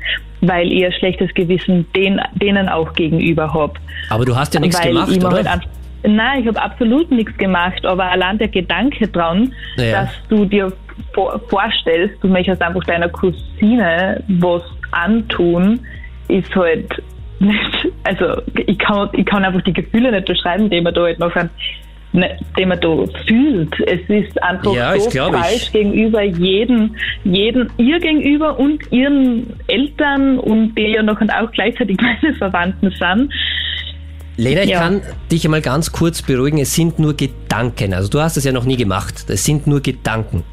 weil 0.41 0.71
ich 0.71 0.85
ein 0.85 0.91
schlechtes 0.93 1.33
Gewissen 1.33 1.85
den, 1.95 2.19
denen 2.33 2.67
auch 2.67 2.93
gegenüber 2.93 3.53
habe. 3.53 3.73
Aber 4.09 4.25
du 4.25 4.35
hast 4.35 4.53
ja 4.53 4.59
nichts 4.59 4.83
weil 4.83 4.89
gemacht, 4.89 5.23
oder? 5.23 5.49
Halt 5.49 5.61
Nein, 6.07 6.41
ich 6.41 6.47
habe 6.47 6.61
absolut 6.61 7.09
nichts 7.11 7.35
gemacht, 7.37 7.83
aber 7.85 8.05
allein 8.11 8.37
der 8.37 8.47
Gedanke 8.47 9.07
dran, 9.07 9.53
Ja. 9.77 10.03
dass 10.03 10.09
du 10.29 10.45
dir 10.45 10.71
vor, 11.13 11.41
vorstellst, 11.49 12.15
du 12.21 12.27
möchtest 12.27 12.61
einfach 12.61 12.83
deiner 12.83 13.09
Cousine 13.09 14.23
was 14.27 14.61
antun, 14.91 15.79
ist 16.27 16.55
halt 16.55 16.89
nicht, 17.39 17.87
also 18.03 18.41
ich 18.67 18.77
kann, 18.77 19.09
ich 19.13 19.25
kann 19.25 19.43
einfach 19.43 19.61
die 19.61 19.73
Gefühle 19.73 20.11
nicht 20.11 20.25
beschreiben, 20.25 20.69
die 20.69 20.79
mir 20.79 20.93
da 20.93 21.01
halt 21.01 21.19
noch 21.19 21.33
ne, 21.35 21.49
den 22.57 22.69
man 22.69 22.79
da 22.79 23.03
fühlt. 23.27 23.73
Es 23.87 24.01
ist 24.09 24.41
einfach 24.43 24.73
Ja, 24.73 24.97
so 24.99 25.09
glaub 25.09 25.33
ich. 25.35 25.39
falsch 25.41 25.71
gegenüber 25.71 26.21
jedem, 26.23 26.95
jedem, 27.23 27.69
ihr 27.77 27.99
gegenüber 27.99 28.57
und 28.59 28.79
ihren 28.91 29.47
Eltern 29.67 30.39
und 30.39 30.75
die 30.77 30.93
ja 30.95 31.03
noch 31.03 31.19
und 31.21 31.29
auch 31.31 31.51
gleichzeitig 31.51 31.97
meine 32.21 32.33
Verwandten 32.35 32.91
sind. 32.97 33.31
Lena, 34.37 34.63
ich 34.63 34.69
Ja. 34.71 34.79
kann 34.79 35.01
dich 35.31 35.45
einmal 35.45 35.61
ganz 35.61 35.91
kurz 35.91 36.21
beruhigen. 36.21 36.57
Es 36.59 36.73
sind 36.75 36.99
nur 36.99 37.15
Gedanken. 37.15 37.93
Also 37.93 38.09
du 38.09 38.19
hast 38.19 38.35
es 38.37 38.43
ja 38.43 38.51
noch 38.51 38.65
nie 38.65 38.75
gemacht. 38.77 39.25
Es 39.29 39.45
sind 39.45 39.65
nur 39.67 39.81
Gedanken. 39.81 40.43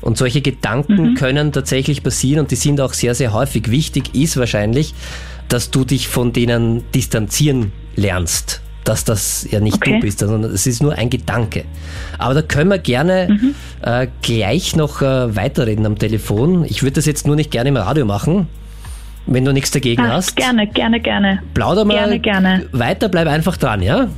Und 0.00 0.18
solche 0.18 0.42
Gedanken 0.42 1.14
können 1.14 1.50
tatsächlich 1.50 2.02
passieren 2.02 2.40
und 2.40 2.50
die 2.50 2.56
sind 2.56 2.78
auch 2.80 2.92
sehr, 2.92 3.14
sehr 3.14 3.32
häufig. 3.32 3.70
Wichtig 3.70 4.14
ist 4.14 4.36
wahrscheinlich, 4.36 4.92
dass 5.48 5.70
du 5.70 5.84
dich 5.84 6.08
von 6.08 6.32
denen 6.32 6.84
distanzieren 6.92 7.72
lernst. 7.96 8.60
Dass 8.84 9.04
das 9.04 9.46
ja 9.50 9.60
nicht 9.60 9.76
Okay. 9.76 9.94
du 9.94 10.00
bist, 10.00 10.18
sondern 10.18 10.44
es 10.52 10.66
ist 10.66 10.82
nur 10.82 10.92
ein 10.94 11.08
Gedanke. 11.08 11.64
Aber 12.18 12.34
da 12.34 12.42
können 12.42 12.70
wir 12.70 12.78
gerne 12.78 13.54
äh, 13.82 14.06
gleich 14.22 14.76
noch 14.76 15.00
äh, 15.00 15.34
weiterreden 15.34 15.86
am 15.86 15.98
Telefon. 15.98 16.64
Ich 16.66 16.82
würde 16.82 16.92
das 16.96 17.06
jetzt 17.06 17.26
nur 17.26 17.34
nicht 17.34 17.50
gerne 17.50 17.70
im 17.70 17.76
Radio 17.76 18.04
machen, 18.04 18.46
wenn 19.26 19.44
du 19.44 19.52
nichts 19.52 19.70
dagegen 19.70 20.02
Ah, 20.02 20.12
hast. 20.12 20.36
gerne, 20.36 20.66
gerne, 20.66 21.00
gerne. 21.00 21.42
Plauder 21.54 21.84
mal 21.86 21.94
Gerne, 21.94 22.18
gerne. 22.20 22.66
weiter, 22.72 23.08
bleib 23.08 23.26
einfach 23.26 23.56
dran, 23.56 23.80
ja? 23.80 24.08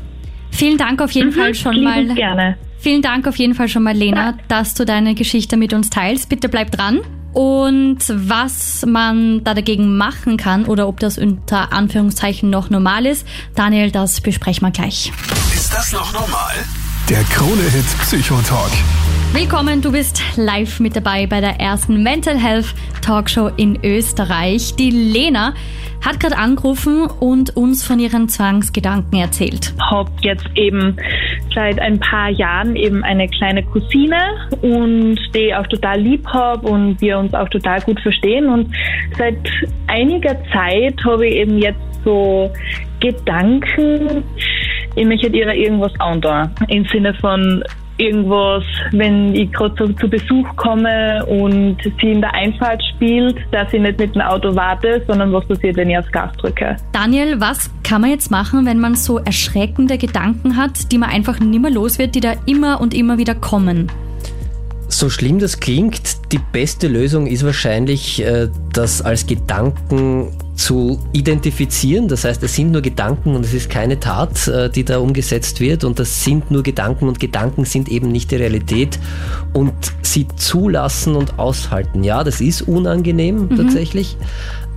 Vielen 0.51 0.79
Dank 0.79 1.01
auf 1.01 1.13
jeden 1.13 1.31
Fall 1.33 1.55
schon 1.55 1.83
mal. 1.85 2.05
gerne. 2.15 2.57
Vielen 2.79 3.03
Dank 3.03 3.27
auf 3.29 3.37
jeden 3.37 3.55
Fall 3.55 3.69
schon 3.69 3.83
mal, 3.85 3.95
Lena, 3.95 4.35
dass 4.49 4.75
du 4.75 4.85
deine 4.85 5.15
Geschichte 5.15 5.57
mit 5.57 5.73
uns 5.75 5.91
teilst. 5.91 6.29
Bitte 6.29 6.49
bleib 6.49 6.71
dran. 6.73 7.01
Und 7.37 7.99
was 8.09 8.83
man 8.87 9.45
da 9.45 9.53
dagegen 9.53 9.99
machen 9.99 10.39
kann 10.39 10.65
oder 10.65 10.89
ob 10.89 11.01
das 11.01 11.19
unter 11.19 11.71
Anführungszeichen 11.71 12.49
noch 12.49 12.71
normal 12.71 13.05
ist, 13.05 13.27
Daniel, 13.55 13.91
das 13.91 14.23
besprechen 14.23 14.67
wir 14.67 14.71
gleich. 14.71 15.13
Ist 15.55 15.71
das 15.71 15.93
noch 15.93 16.15
normal? 16.15 16.55
Der 17.11 17.23
Krone-Hit 17.25 17.85
Psychotalk. 18.01 18.73
Willkommen, 19.33 19.83
du 19.83 19.93
bist 19.93 20.23
live 20.37 20.81
mit 20.81 20.97
dabei 20.97 21.27
bei 21.27 21.41
der 21.41 21.61
ersten 21.61 22.03
Mental 22.03 22.39
Health 22.39 22.75
Talkshow 23.03 23.51
in 23.57 23.79
Österreich. 23.85 24.75
Die 24.77 24.91
Lena 24.91 25.55
hat 26.05 26.21
gerade 26.21 26.37
angerufen 26.39 27.07
und 27.21 27.57
uns 27.57 27.85
von 27.85 27.99
ihren 27.99 28.29
Zwangsgedanken 28.29 29.19
erzählt. 29.19 29.75
habe 29.91 30.11
jetzt 30.23 30.47
eben 30.55 30.97
seit 31.55 31.79
ein 31.81 31.99
paar 31.99 32.31
Jahren 32.31 32.77
eben 32.77 33.03
eine 33.03 33.29
kleine 33.29 33.63
Cousine 33.63 34.19
und 34.63 35.19
die 35.35 35.49
ich 35.49 35.55
auch 35.55 35.67
total 35.67 36.01
lieb 36.01 36.27
habe 36.29 36.69
und 36.69 37.01
wir 37.01 37.19
uns 37.19 37.35
auch 37.35 37.49
total 37.49 37.81
gut 37.81 38.01
verstehen. 38.01 38.49
Und 38.49 38.75
seit 39.19 39.39
einiger 39.87 40.37
Zeit 40.53 41.03
habe 41.05 41.27
ich 41.27 41.37
eben 41.37 41.59
jetzt 41.59 41.81
so 42.05 42.51
Gedanken, 43.01 44.23
ich 44.95 45.07
möchte 45.07 45.29
ihr 45.29 45.53
irgendwas 45.53 45.93
antun. 45.99 46.51
Im 46.69 46.87
Sinne 46.87 47.13
von 47.15 47.63
irgendwas, 47.99 48.65
wenn 48.93 49.35
ich 49.35 49.53
gerade 49.53 49.75
so 49.79 49.93
zu 49.95 50.09
Besuch 50.09 50.47
komme 50.57 51.25
und 51.27 51.77
sie 52.01 52.13
in 52.13 52.21
der 52.21 52.33
Einfahrt 52.35 52.83
spielt, 52.95 53.37
dass 53.53 53.71
sie 53.71 53.79
nicht 53.79 53.99
mit 53.99 54.15
dem 54.15 54.23
Auto 54.23 54.55
warte, 54.55 55.03
sondern 55.07 55.33
was 55.33 55.47
passiert, 55.47 55.77
wenn 55.77 55.91
ich 55.91 55.99
aufs 55.99 56.11
Gas 56.13 56.33
drücke. 56.39 56.77
Daniel, 56.93 57.41
was 57.41 57.71
kann 57.83 58.01
man 58.01 58.11
jetzt 58.11 58.31
machen, 58.31 58.67
wenn 58.67 58.79
man 58.79 58.95
so 58.95 59.19
erschreckende 59.19 59.99
Gedanken 59.99 60.57
hat, 60.57 60.93
die 60.93 60.99
man 60.99 61.11
einfach 61.11 61.41
nimmer 61.41 61.71
los 61.71 61.99
wird, 61.99 62.15
die 62.15 62.21
da 62.21 62.35
immer 62.47 62.81
und 62.81 62.95
immer 62.95 63.19
wieder 63.19 63.35
kommen? 63.35 63.91
So 64.89 65.11
schlimm 65.11 65.39
das 65.39 65.59
klingt, 65.59 66.33
die 66.33 66.41
beste 66.53 66.87
Lösung 66.87 67.27
ist 67.27 67.45
wahrscheinlich, 67.45 68.25
äh, 68.25 68.49
das 68.73 69.03
als 69.03 69.27
Gedanken 69.27 70.29
zu 70.57 70.99
identifizieren. 71.13 72.09
Das 72.09 72.25
heißt, 72.25 72.43
es 72.43 72.55
sind 72.55 72.73
nur 72.73 72.81
Gedanken 72.83 73.37
und 73.37 73.45
es 73.45 73.53
ist 73.53 73.71
keine 73.71 74.01
Tat, 74.01 74.49
äh, 74.49 74.71
die 74.71 74.85
da 74.85 74.99
umgesetzt 74.99 75.61
wird. 75.61 75.85
Und 75.85 75.99
das 75.99 76.25
sind 76.25 76.51
nur 76.51 76.63
Gedanken 76.63 77.09
und 77.09 77.21
Gedanken 77.21 77.65
sind 77.65 77.89
eben 77.89 78.11
nicht 78.11 78.31
die 78.31 78.37
Realität. 78.37 78.99
Und 79.53 79.75
sie 80.03 80.27
zulassen 80.37 81.15
und 81.15 81.39
aushalten. 81.39 82.03
Ja, 82.03 82.25
das 82.25 82.41
ist 82.41 82.63
unangenehm 82.63 83.51
tatsächlich. 83.57 84.17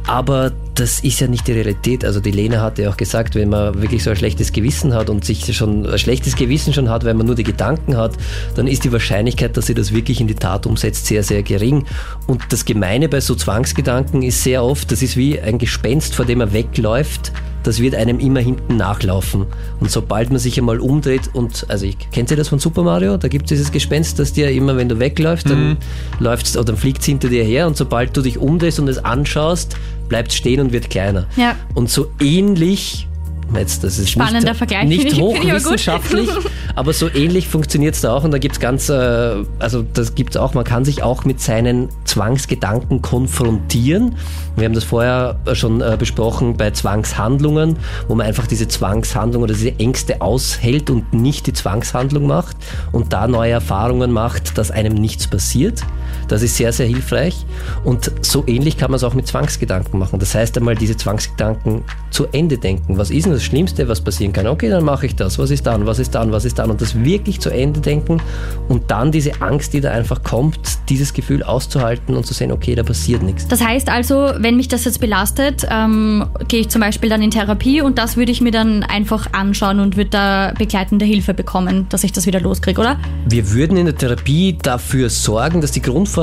Aber 0.09 0.51
das 0.73 1.01
ist 1.01 1.19
ja 1.19 1.27
nicht 1.27 1.47
die 1.47 1.51
Realität. 1.51 2.03
Also 2.03 2.19
die 2.19 2.31
Lena 2.31 2.61
hat 2.61 2.79
ja 2.79 2.89
auch 2.89 2.97
gesagt, 2.97 3.35
wenn 3.35 3.49
man 3.49 3.79
wirklich 3.79 4.03
so 4.03 4.09
ein 4.09 4.15
schlechtes 4.15 4.51
Gewissen 4.51 4.95
hat 4.95 5.07
und 5.07 5.23
sich 5.23 5.55
schon 5.55 5.85
ein 5.85 5.99
schlechtes 5.99 6.35
Gewissen 6.35 6.73
schon 6.73 6.89
hat, 6.89 7.05
weil 7.05 7.13
man 7.13 7.27
nur 7.27 7.35
die 7.35 7.43
Gedanken 7.43 7.95
hat, 7.95 8.13
dann 8.55 8.65
ist 8.65 8.85
die 8.85 8.91
Wahrscheinlichkeit, 8.91 9.55
dass 9.55 9.67
sie 9.67 9.75
das 9.75 9.93
wirklich 9.93 10.19
in 10.19 10.25
die 10.25 10.33
Tat 10.33 10.65
umsetzt, 10.65 11.05
sehr, 11.05 11.21
sehr 11.21 11.43
gering. 11.43 11.85
Und 12.25 12.41
das 12.49 12.65
Gemeine 12.65 13.07
bei 13.07 13.21
so 13.21 13.35
Zwangsgedanken 13.35 14.23
ist 14.23 14.41
sehr 14.41 14.63
oft, 14.63 14.91
das 14.91 15.03
ist 15.03 15.15
wie 15.15 15.39
ein 15.39 15.59
Gespenst, 15.59 16.15
vor 16.15 16.25
dem 16.25 16.41
er 16.41 16.53
wegläuft. 16.53 17.31
Das 17.61 17.81
wird 17.81 17.93
einem 17.93 18.19
immer 18.19 18.39
hinten 18.39 18.77
nachlaufen. 18.77 19.45
Und 19.81 19.91
sobald 19.91 20.29
man 20.29 20.39
sich 20.39 20.57
einmal 20.57 20.79
umdreht 20.79 21.29
und, 21.33 21.65
also 21.67 21.85
ich, 21.85 21.97
kennt 22.11 22.31
ihr 22.31 22.37
das 22.37 22.47
von 22.47 22.57
Super 22.57 22.83
Mario? 22.83 23.17
Da 23.17 23.27
gibt 23.27 23.45
es 23.45 23.49
dieses 23.49 23.71
Gespenst, 23.71 24.17
das 24.17 24.31
dir 24.31 24.49
immer, 24.49 24.77
wenn 24.77 24.87
du 24.87 24.97
wegläufst, 24.97 25.49
dann 25.49 25.77
läuft's 26.19 26.55
oder 26.55 26.67
dann 26.67 26.77
fliegt 26.77 27.03
hinter 27.03 27.27
dir 27.27 27.43
her 27.43 27.67
und 27.67 27.75
sobald 27.75 28.15
du 28.15 28.21
dich 28.21 28.37
umdrehst 28.37 28.79
und 28.79 28.87
es 28.87 29.03
anschaust, 29.03 29.75
bleibt 30.09 30.33
stehen 30.33 30.59
und 30.59 30.73
wird 30.73 30.89
kleiner. 30.89 31.27
Ja. 31.37 31.55
Und 31.75 31.89
so 31.89 32.07
ähnlich, 32.19 33.07
jetzt, 33.55 33.83
das 33.83 33.97
ist 33.99 34.09
Spannender 34.09 34.49
nicht, 34.49 34.57
Vergleich, 34.57 34.87
nicht 34.87 35.13
ich- 35.13 35.19
hochwissenschaftlich, 35.21 36.29
aber 36.75 36.93
so 36.93 37.09
ähnlich 37.09 37.47
funktioniert 37.47 37.95
es 37.95 38.01
da 38.01 38.13
auch 38.13 38.23
und 38.23 38.31
da 38.31 38.37
gibt 38.37 38.55
es 38.55 38.59
ganz, 38.59 38.89
äh, 38.89 39.35
also 39.59 39.83
das 39.93 40.15
gibt 40.15 40.31
es 40.35 40.37
auch, 40.41 40.53
man 40.53 40.63
kann 40.65 40.83
sich 40.85 41.01
auch 41.03 41.23
mit 41.25 41.39
seinen 41.41 41.89
Zwangsgedanken 42.05 43.01
konfrontieren. 43.01 44.15
Wir 44.55 44.65
haben 44.65 44.73
das 44.75 44.83
vorher 44.83 45.39
schon 45.53 45.81
äh, 45.81 45.95
besprochen 45.97 46.57
bei 46.57 46.71
Zwangshandlungen, 46.71 47.77
wo 48.07 48.15
man 48.15 48.27
einfach 48.27 48.45
diese 48.47 48.67
Zwangshandlung 48.67 49.43
oder 49.43 49.53
diese 49.53 49.79
Ängste 49.79 50.21
aushält 50.21 50.89
und 50.89 51.13
nicht 51.13 51.47
die 51.47 51.53
Zwangshandlung 51.53 52.27
macht 52.27 52.57
und 52.91 53.13
da 53.13 53.27
neue 53.27 53.51
Erfahrungen 53.51 54.11
macht, 54.11 54.57
dass 54.57 54.69
einem 54.69 54.93
nichts 54.95 55.27
passiert. 55.27 55.81
Das 56.29 56.41
ist 56.41 56.55
sehr, 56.55 56.71
sehr 56.71 56.87
hilfreich. 56.87 57.45
Und 57.83 58.11
so 58.21 58.43
ähnlich 58.47 58.77
kann 58.77 58.91
man 58.91 58.95
es 58.95 59.03
auch 59.03 59.13
mit 59.13 59.27
Zwangsgedanken 59.27 59.99
machen. 59.99 60.19
Das 60.19 60.33
heißt 60.35 60.57
einmal 60.57 60.75
diese 60.75 60.95
Zwangsgedanken 60.95 61.83
zu 62.11 62.27
Ende 62.31 62.57
denken. 62.57 62.97
Was 62.97 63.11
ist 63.11 63.25
denn 63.25 63.33
das 63.33 63.43
Schlimmste, 63.43 63.87
was 63.87 64.01
passieren 64.01 64.33
kann? 64.33 64.47
Okay, 64.47 64.69
dann 64.69 64.83
mache 64.83 65.05
ich 65.05 65.15
das. 65.15 65.37
Was 65.39 65.51
ist 65.51 65.65
dann? 65.65 65.85
Was 65.85 65.99
ist 65.99 66.15
dann? 66.15 66.31
Was 66.31 66.45
ist 66.45 66.59
dann? 66.59 66.69
Und 66.69 66.81
das 66.81 67.03
wirklich 67.03 67.39
zu 67.39 67.49
Ende 67.49 67.79
denken 67.79 68.21
und 68.67 68.91
dann 68.91 69.11
diese 69.11 69.41
Angst, 69.41 69.73
die 69.73 69.81
da 69.81 69.91
einfach 69.91 70.23
kommt, 70.23 70.59
dieses 70.89 71.13
Gefühl 71.13 71.43
auszuhalten 71.43 72.15
und 72.15 72.25
zu 72.25 72.33
sehen, 72.33 72.51
okay, 72.51 72.75
da 72.75 72.83
passiert 72.83 73.23
nichts. 73.23 73.47
Das 73.47 73.61
heißt 73.61 73.89
also, 73.89 74.31
wenn 74.37 74.55
mich 74.55 74.67
das 74.67 74.85
jetzt 74.85 74.99
belastet, 74.99 75.65
ähm, 75.69 76.25
gehe 76.47 76.61
ich 76.61 76.69
zum 76.69 76.81
Beispiel 76.81 77.09
dann 77.09 77.21
in 77.21 77.31
Therapie 77.31 77.81
und 77.81 77.97
das 77.97 78.17
würde 78.17 78.31
ich 78.31 78.41
mir 78.41 78.51
dann 78.51 78.83
einfach 78.83 79.33
anschauen 79.33 79.79
und 79.79 79.97
würde 79.97 80.09
da 80.09 80.53
begleitende 80.57 81.05
Hilfe 81.05 81.33
bekommen, 81.33 81.87
dass 81.89 82.03
ich 82.03 82.11
das 82.11 82.25
wieder 82.25 82.39
loskriege, 82.39 82.79
oder? 82.79 82.97
Wir 83.27 83.51
würden 83.51 83.77
in 83.77 83.85
der 83.85 83.95
Therapie 83.95 84.57
dafür 84.61 85.09
sorgen, 85.09 85.61
dass 85.61 85.71
die 85.71 85.81
Grundvoraussetzungen 85.81 86.18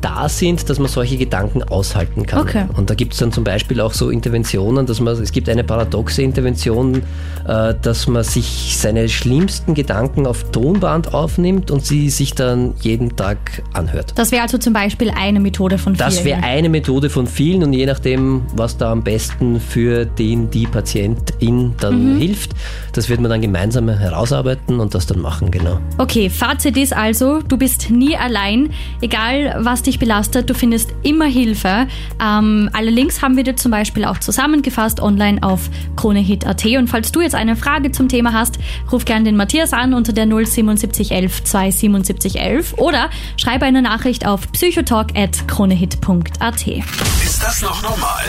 da 0.00 0.28
sind, 0.28 0.68
dass 0.68 0.78
man 0.78 0.88
solche 0.88 1.16
Gedanken 1.16 1.62
aushalten 1.62 2.26
kann. 2.26 2.40
Okay. 2.40 2.64
Und 2.76 2.90
da 2.90 2.94
gibt 2.94 3.12
es 3.12 3.18
dann 3.18 3.32
zum 3.32 3.44
Beispiel 3.44 3.80
auch 3.80 3.92
so 3.92 4.10
Interventionen, 4.10 4.86
dass 4.86 5.00
man, 5.00 5.20
es 5.20 5.32
gibt 5.32 5.48
eine 5.48 5.64
paradoxe 5.64 6.22
Intervention, 6.22 7.02
äh, 7.46 7.74
dass 7.80 8.06
man 8.06 8.24
sich 8.24 8.76
seine 8.76 9.08
schlimmsten 9.08 9.74
Gedanken 9.74 10.26
auf 10.26 10.50
Tonband 10.50 11.14
aufnimmt 11.14 11.70
und 11.70 11.84
sie 11.84 12.10
sich 12.10 12.34
dann 12.34 12.74
jeden 12.80 13.16
Tag 13.16 13.62
anhört. 13.72 14.12
Das 14.16 14.32
wäre 14.32 14.42
also 14.42 14.58
zum 14.58 14.72
Beispiel 14.72 15.10
eine 15.10 15.40
Methode 15.40 15.78
von 15.78 15.94
vielen. 15.94 16.06
Das 16.06 16.24
wäre 16.24 16.42
eine 16.42 16.68
Methode 16.68 17.10
von 17.10 17.26
vielen 17.26 17.62
und 17.62 17.72
je 17.72 17.86
nachdem, 17.86 18.42
was 18.54 18.76
da 18.76 18.92
am 18.92 19.02
besten 19.02 19.60
für 19.60 20.04
den, 20.04 20.50
die 20.50 20.66
Patientin 20.66 21.74
dann 21.80 22.16
hilft, 22.18 22.52
das 22.92 23.08
wird 23.08 23.20
man 23.20 23.30
dann 23.30 23.40
gemeinsam 23.40 23.88
herausarbeiten 23.88 24.80
und 24.80 24.94
das 24.94 25.06
dann 25.06 25.20
machen, 25.20 25.50
genau. 25.50 25.78
Okay, 25.98 26.30
Fazit 26.30 26.76
ist 26.76 26.94
also, 26.94 27.40
du 27.40 27.56
bist 27.56 27.90
nie 27.90 28.16
allein, 28.16 28.70
egal 29.00 29.56
was 29.58 29.82
dich 29.82 29.98
belastet, 29.98 30.50
du 30.50 30.54
findest 30.54 30.90
immer 31.02 31.26
Hilfe. 31.26 31.86
Ähm, 32.22 32.70
alle 32.72 32.90
Links 32.90 33.22
haben 33.22 33.36
wir 33.36 33.44
dir 33.44 33.56
zum 33.56 33.70
Beispiel 33.70 34.04
auch 34.04 34.18
zusammengefasst 34.18 35.00
online 35.00 35.42
auf 35.42 35.70
kronehit.at 35.96 36.64
und 36.64 36.88
falls 36.88 37.12
du 37.12 37.20
jetzt 37.20 37.34
eine 37.34 37.56
Frage 37.56 37.92
zum 37.92 38.08
Thema 38.08 38.32
hast, 38.32 38.58
ruf 38.90 39.04
gern 39.04 39.24
den 39.24 39.36
Matthias 39.36 39.72
an 39.72 39.94
unter 39.94 40.12
der 40.12 40.26
07711 40.26 41.44
27711 41.44 42.74
oder 42.78 43.10
schreibe 43.36 43.66
eine 43.66 43.82
Nachricht 43.82 44.26
auf 44.26 44.50
psychotalk.kronehit.at. 44.52 46.66
Ist 46.66 47.42
das 47.42 47.62
noch 47.62 47.82
normal? 47.82 48.24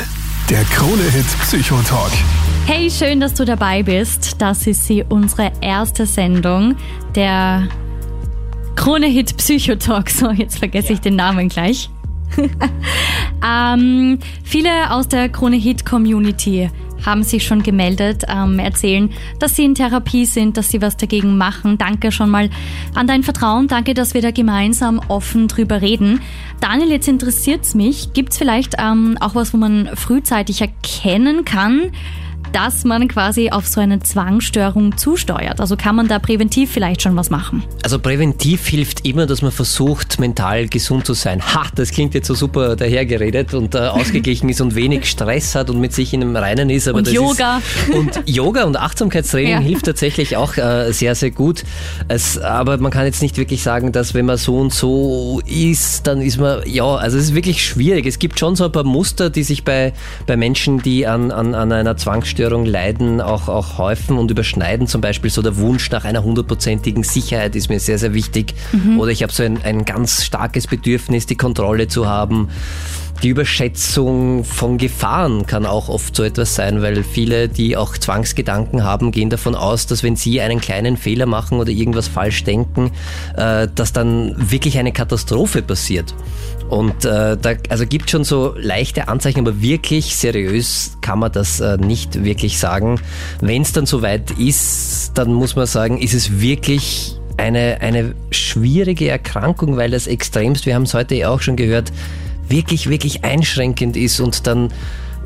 Der 0.49 0.63
Krone-Hit 0.63 1.25
Psychotalk. 1.41 2.11
Hey, 2.65 2.89
schön, 2.89 3.19
dass 3.19 3.33
du 3.33 3.43
dabei 3.43 3.83
bist. 3.83 4.41
Das 4.41 4.65
ist 4.65 4.85
sie, 4.85 5.03
unsere 5.07 5.51
erste 5.61 6.05
Sendung, 6.05 6.77
der 7.15 7.67
Krone-Hit 8.77 9.35
Psychotalk. 9.35 10.09
So, 10.17 10.31
jetzt 10.31 10.59
vergesse 10.59 10.93
ich 10.93 11.01
den 11.01 11.17
Namen 11.17 11.49
gleich. 11.49 11.89
ähm, 13.45 14.19
viele 14.43 14.91
aus 14.91 15.07
der 15.07 15.29
Krone-Hit-Community 15.29 16.69
haben 17.05 17.23
sich 17.23 17.45
schon 17.45 17.63
gemeldet, 17.63 18.23
ähm, 18.27 18.59
erzählen, 18.59 19.09
dass 19.39 19.55
sie 19.55 19.65
in 19.65 19.75
Therapie 19.75 20.25
sind, 20.25 20.57
dass 20.57 20.69
sie 20.69 20.81
was 20.81 20.97
dagegen 20.97 21.37
machen. 21.37 21.77
Danke 21.77 22.11
schon 22.11 22.29
mal 22.29 22.49
an 22.95 23.07
dein 23.07 23.23
Vertrauen. 23.23 23.67
Danke, 23.67 23.93
dass 23.93 24.13
wir 24.13 24.21
da 24.21 24.31
gemeinsam 24.31 24.99
offen 25.07 25.47
drüber 25.47 25.81
reden. 25.81 26.21
Daniel, 26.59 26.91
jetzt 26.91 27.07
interessiert's 27.07 27.75
mich. 27.75 28.13
Gibt's 28.13 28.37
vielleicht 28.37 28.75
ähm, 28.79 29.17
auch 29.19 29.35
was, 29.35 29.53
wo 29.53 29.57
man 29.57 29.89
frühzeitig 29.95 30.61
erkennen 30.61 31.45
kann, 31.45 31.91
dass 32.53 32.83
man 32.83 33.07
quasi 33.07 33.49
auf 33.49 33.67
so 33.67 33.79
eine 33.79 33.99
Zwangsstörung 33.99 34.97
zusteuert? 34.97 35.59
Also 35.59 35.77
kann 35.77 35.95
man 35.95 36.07
da 36.07 36.19
präventiv 36.19 36.71
vielleicht 36.71 37.01
schon 37.01 37.15
was 37.15 37.29
machen? 37.29 37.63
Also 37.83 37.99
präventiv 37.99 38.67
hilft 38.67 39.05
immer, 39.05 39.25
dass 39.25 39.41
man 39.41 39.51
versucht, 39.51 40.19
mental 40.19 40.67
gesund 40.67 41.05
zu 41.05 41.13
sein. 41.13 41.41
Ha, 41.41 41.67
das 41.75 41.91
klingt 41.91 42.13
jetzt 42.13 42.27
so 42.27 42.33
super 42.33 42.75
dahergeredet 42.75 43.53
und 43.53 43.75
äh, 43.75 43.77
ausgeglichen 43.87 44.49
ist 44.49 44.61
und 44.61 44.75
wenig 44.75 45.05
Stress 45.05 45.55
hat 45.55 45.69
und 45.69 45.79
mit 45.79 45.93
sich 45.93 46.13
in 46.13 46.21
einem 46.21 46.35
Reinen 46.35 46.69
ist. 46.69 46.87
Aber 46.87 46.97
und 46.99 47.11
Yoga. 47.11 47.61
Ist, 47.87 47.95
und 47.95 48.21
Yoga 48.25 48.63
und 48.63 48.77
Achtsamkeitstraining 48.77 49.51
ja. 49.51 49.59
hilft 49.59 49.85
tatsächlich 49.85 50.35
auch 50.35 50.57
äh, 50.57 50.91
sehr, 50.91 51.15
sehr 51.15 51.31
gut. 51.31 51.63
Es, 52.07 52.37
aber 52.37 52.77
man 52.77 52.91
kann 52.91 53.05
jetzt 53.05 53.21
nicht 53.21 53.37
wirklich 53.37 53.63
sagen, 53.63 53.91
dass 53.91 54.13
wenn 54.13 54.25
man 54.25 54.37
so 54.37 54.57
und 54.57 54.73
so 54.73 55.41
ist, 55.45 56.07
dann 56.07 56.21
ist 56.21 56.39
man, 56.39 56.61
ja, 56.65 56.95
also 56.95 57.17
es 57.17 57.25
ist 57.25 57.35
wirklich 57.35 57.63
schwierig. 57.63 58.05
Es 58.05 58.19
gibt 58.19 58.39
schon 58.39 58.55
so 58.55 58.65
ein 58.65 58.71
paar 58.71 58.83
Muster, 58.83 59.29
die 59.29 59.43
sich 59.43 59.63
bei, 59.63 59.93
bei 60.25 60.35
Menschen, 60.35 60.81
die 60.81 61.05
an, 61.05 61.31
an, 61.31 61.53
an 61.53 61.71
einer 61.71 61.97
Zwangsstörung 61.97 62.46
leiden, 62.65 63.21
auch, 63.21 63.47
auch 63.47 63.77
häufen 63.77 64.17
und 64.17 64.31
überschneiden. 64.31 64.87
Zum 64.87 65.01
Beispiel 65.01 65.29
so 65.29 65.41
der 65.41 65.57
Wunsch 65.57 65.91
nach 65.91 66.05
einer 66.05 66.23
hundertprozentigen 66.23 67.03
Sicherheit 67.03 67.55
ist 67.55 67.69
mir 67.69 67.79
sehr, 67.79 67.97
sehr 67.97 68.13
wichtig. 68.13 68.53
Mhm. 68.71 68.99
Oder 68.99 69.11
ich 69.11 69.23
habe 69.23 69.33
so 69.33 69.43
ein, 69.43 69.61
ein 69.63 69.85
ganz 69.85 70.23
starkes 70.23 70.67
Bedürfnis, 70.67 71.25
die 71.25 71.35
Kontrolle 71.35 71.87
zu 71.87 72.07
haben. 72.07 72.49
Die 73.23 73.29
Überschätzung 73.29 74.43
von 74.43 74.77
Gefahren 74.77 75.47
kann 75.47 75.65
auch 75.65 75.89
oft 75.89 76.15
so 76.15 76.23
etwas 76.23 76.53
sein, 76.53 76.83
weil 76.83 77.03
viele, 77.03 77.49
die 77.49 77.75
auch 77.75 77.97
Zwangsgedanken 77.97 78.83
haben, 78.83 79.11
gehen 79.11 79.31
davon 79.31 79.55
aus, 79.55 79.87
dass 79.87 80.03
wenn 80.03 80.15
sie 80.15 80.39
einen 80.39 80.61
kleinen 80.61 80.97
Fehler 80.97 81.25
machen 81.25 81.59
oder 81.59 81.71
irgendwas 81.71 82.07
falsch 82.07 82.43
denken, 82.43 82.91
äh, 83.35 83.67
dass 83.73 83.91
dann 83.91 84.35
wirklich 84.51 84.77
eine 84.77 84.91
Katastrophe 84.91 85.63
passiert. 85.63 86.13
Und 86.69 87.05
äh, 87.05 87.37
da 87.37 87.53
also 87.69 87.87
gibt 87.87 88.11
schon 88.11 88.23
so 88.23 88.53
leichte 88.55 89.07
Anzeichen, 89.07 89.39
aber 89.39 89.61
wirklich 89.61 90.15
seriös 90.15 90.97
kann 91.01 91.17
man 91.17 91.31
das 91.31 91.59
äh, 91.59 91.77
nicht 91.77 92.23
wirklich 92.23 92.59
sagen. 92.59 92.99
Wenn 93.41 93.63
es 93.63 93.71
dann 93.71 93.87
soweit 93.87 94.31
ist, 94.31 95.13
dann 95.15 95.33
muss 95.33 95.55
man 95.55 95.65
sagen, 95.65 95.97
ist 95.97 96.13
es 96.13 96.39
wirklich 96.39 97.17
eine, 97.37 97.81
eine 97.81 98.13
schwierige 98.29 99.09
Erkrankung, 99.09 99.77
weil 99.77 99.89
das 99.89 100.05
extremst, 100.05 100.65
wir 100.67 100.75
haben 100.75 100.83
es 100.83 100.93
heute 100.93 101.15
ja 101.15 101.29
auch 101.29 101.41
schon 101.41 101.55
gehört, 101.55 101.91
wirklich, 102.49 102.89
wirklich 102.89 103.23
einschränkend 103.23 103.97
ist 103.97 104.19
und 104.19 104.47
dann 104.47 104.69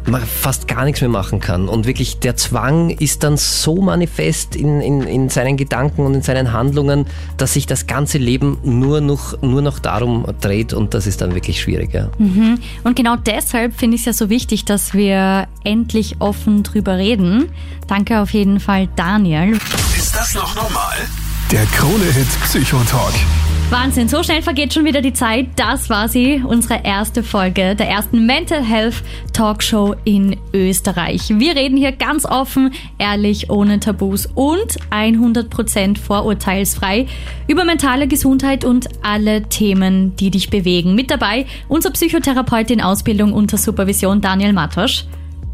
man 0.07 0.21
fast 0.23 0.67
gar 0.67 0.85
nichts 0.85 1.01
mehr 1.01 1.09
machen 1.09 1.39
kann. 1.39 1.67
Und 1.67 1.85
wirklich 1.85 2.19
der 2.19 2.35
Zwang 2.35 2.89
ist 2.89 3.23
dann 3.23 3.37
so 3.37 3.81
manifest 3.81 4.55
in, 4.55 4.81
in, 4.81 5.01
in 5.03 5.29
seinen 5.29 5.57
Gedanken 5.57 6.05
und 6.05 6.13
in 6.13 6.21
seinen 6.21 6.51
Handlungen, 6.51 7.05
dass 7.37 7.53
sich 7.53 7.67
das 7.67 7.87
ganze 7.87 8.17
Leben 8.17 8.57
nur 8.63 9.01
noch, 9.01 9.41
nur 9.41 9.61
noch 9.61 9.79
darum 9.79 10.25
dreht 10.41 10.73
und 10.73 10.93
das 10.93 11.07
ist 11.07 11.21
dann 11.21 11.35
wirklich 11.35 11.61
schwieriger. 11.61 12.11
Mhm. 12.17 12.59
Und 12.83 12.95
genau 12.95 13.15
deshalb 13.15 13.77
finde 13.77 13.95
ich 13.95 14.01
es 14.01 14.05
ja 14.05 14.13
so 14.13 14.29
wichtig, 14.29 14.65
dass 14.65 14.93
wir 14.93 15.47
endlich 15.63 16.15
offen 16.19 16.63
drüber 16.63 16.97
reden. 16.97 17.49
Danke 17.87 18.21
auf 18.21 18.31
jeden 18.31 18.59
Fall, 18.59 18.87
Daniel. 18.95 19.53
Ist 19.97 20.15
das 20.15 20.33
noch 20.33 20.55
normal? 20.55 20.97
Der 21.51 21.65
Krone-Hit 21.65 22.27
Psychotalk. 22.43 23.13
Wahnsinn, 23.71 24.09
so 24.09 24.21
schnell 24.21 24.41
vergeht 24.41 24.73
schon 24.73 24.83
wieder 24.83 25.01
die 25.01 25.13
Zeit. 25.13 25.47
Das 25.55 25.89
war 25.89 26.09
sie, 26.09 26.43
unsere 26.45 26.83
erste 26.83 27.23
Folge 27.23 27.73
der 27.73 27.87
ersten 27.87 28.25
Mental 28.25 28.61
Health 28.61 28.95
Talkshow 29.31 29.95
in 30.03 30.35
Österreich. 30.53 31.29
Wir 31.29 31.55
reden 31.55 31.77
hier 31.77 31.93
ganz 31.93 32.25
offen, 32.25 32.73
ehrlich, 32.97 33.49
ohne 33.49 33.79
Tabus 33.79 34.25
und 34.35 34.77
100% 34.89 35.97
vorurteilsfrei 35.97 37.07
über 37.47 37.63
mentale 37.63 38.09
Gesundheit 38.09 38.65
und 38.65 38.89
alle 39.03 39.43
Themen, 39.43 40.17
die 40.17 40.31
dich 40.31 40.49
bewegen. 40.49 40.93
Mit 40.93 41.09
dabei 41.09 41.45
unser 41.69 41.91
Psychotherapeut 41.91 42.71
in 42.71 42.81
Ausbildung 42.81 43.31
unter 43.31 43.55
Supervision 43.55 44.19
Daniel 44.19 44.51
Matosch. 44.51 45.05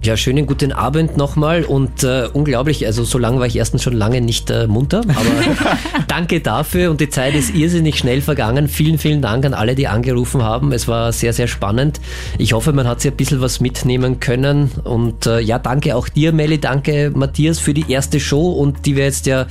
Ja, 0.07 0.15
schönen 0.15 0.45
guten 0.45 0.71
Abend 0.71 1.17
nochmal 1.17 1.65
und 1.65 2.05
äh, 2.05 2.29
unglaublich, 2.31 2.85
also 2.85 3.03
so 3.03 3.17
lange 3.17 3.39
war 3.39 3.45
ich 3.45 3.57
erstens 3.57 3.83
schon 3.83 3.91
lange 3.91 4.21
nicht 4.21 4.49
äh, 4.49 4.65
munter, 4.65 5.01
aber 5.01 5.67
danke 6.07 6.39
dafür 6.39 6.91
und 6.91 7.01
die 7.01 7.09
Zeit 7.09 7.35
ist 7.35 7.53
irrsinnig 7.53 7.97
schnell 7.97 8.21
vergangen. 8.21 8.69
Vielen, 8.69 8.99
vielen 8.99 9.21
Dank 9.21 9.45
an 9.45 9.53
alle, 9.53 9.75
die 9.75 9.89
angerufen 9.89 10.43
haben. 10.43 10.71
Es 10.71 10.87
war 10.87 11.11
sehr, 11.11 11.33
sehr 11.33 11.49
spannend. 11.49 11.99
Ich 12.37 12.53
hoffe, 12.53 12.71
man 12.71 12.87
hat 12.87 13.01
sich 13.01 13.11
ein 13.11 13.17
bisschen 13.17 13.41
was 13.41 13.59
mitnehmen 13.59 14.21
können 14.21 14.71
und 14.85 15.25
äh, 15.25 15.41
ja, 15.41 15.59
danke 15.59 15.93
auch 15.93 16.07
dir, 16.07 16.31
Melli, 16.31 16.57
danke 16.57 17.11
Matthias 17.13 17.59
für 17.59 17.73
die 17.73 17.91
erste 17.91 18.21
Show 18.21 18.53
und 18.53 18.85
die 18.85 18.95
wir 18.95 19.03
jetzt 19.03 19.25
ja 19.25 19.45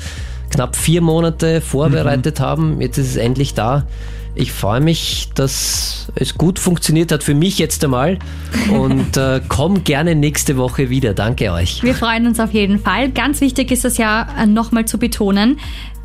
knapp 0.51 0.77
vier 0.77 1.01
Monate 1.01 1.61
vorbereitet 1.61 2.41
mhm. 2.41 2.45
haben. 2.45 2.81
Jetzt 2.81 2.99
ist 2.99 3.11
es 3.11 3.17
endlich 3.17 3.55
da. 3.55 3.87
Ich 4.39 4.53
freue 4.53 4.83
mich, 4.83 5.31
dass 5.35 6.09
es 6.15 6.37
gut 6.37 6.59
funktioniert 6.59 7.11
hat 7.11 7.23
für 7.23 7.35
mich 7.35 7.59
jetzt 7.59 7.83
einmal 7.83 8.19
und 8.71 9.17
äh, 9.17 9.41
komm 9.49 9.83
gerne 9.83 10.15
nächste 10.15 10.59
Woche 10.59 10.91
wieder. 10.91 11.15
Danke 11.15 11.53
euch. 11.53 11.83
Wir 11.83 11.95
freuen 11.95 12.27
uns 12.27 12.39
auf 12.39 12.53
jeden 12.53 12.79
Fall. 12.79 13.11
Ganz 13.11 13.41
wichtig 13.41 13.71
ist 13.71 13.87
es 13.87 13.97
ja 13.97 14.29
äh, 14.39 14.45
nochmal 14.45 14.85
zu 14.85 14.99
betonen, 14.99 15.59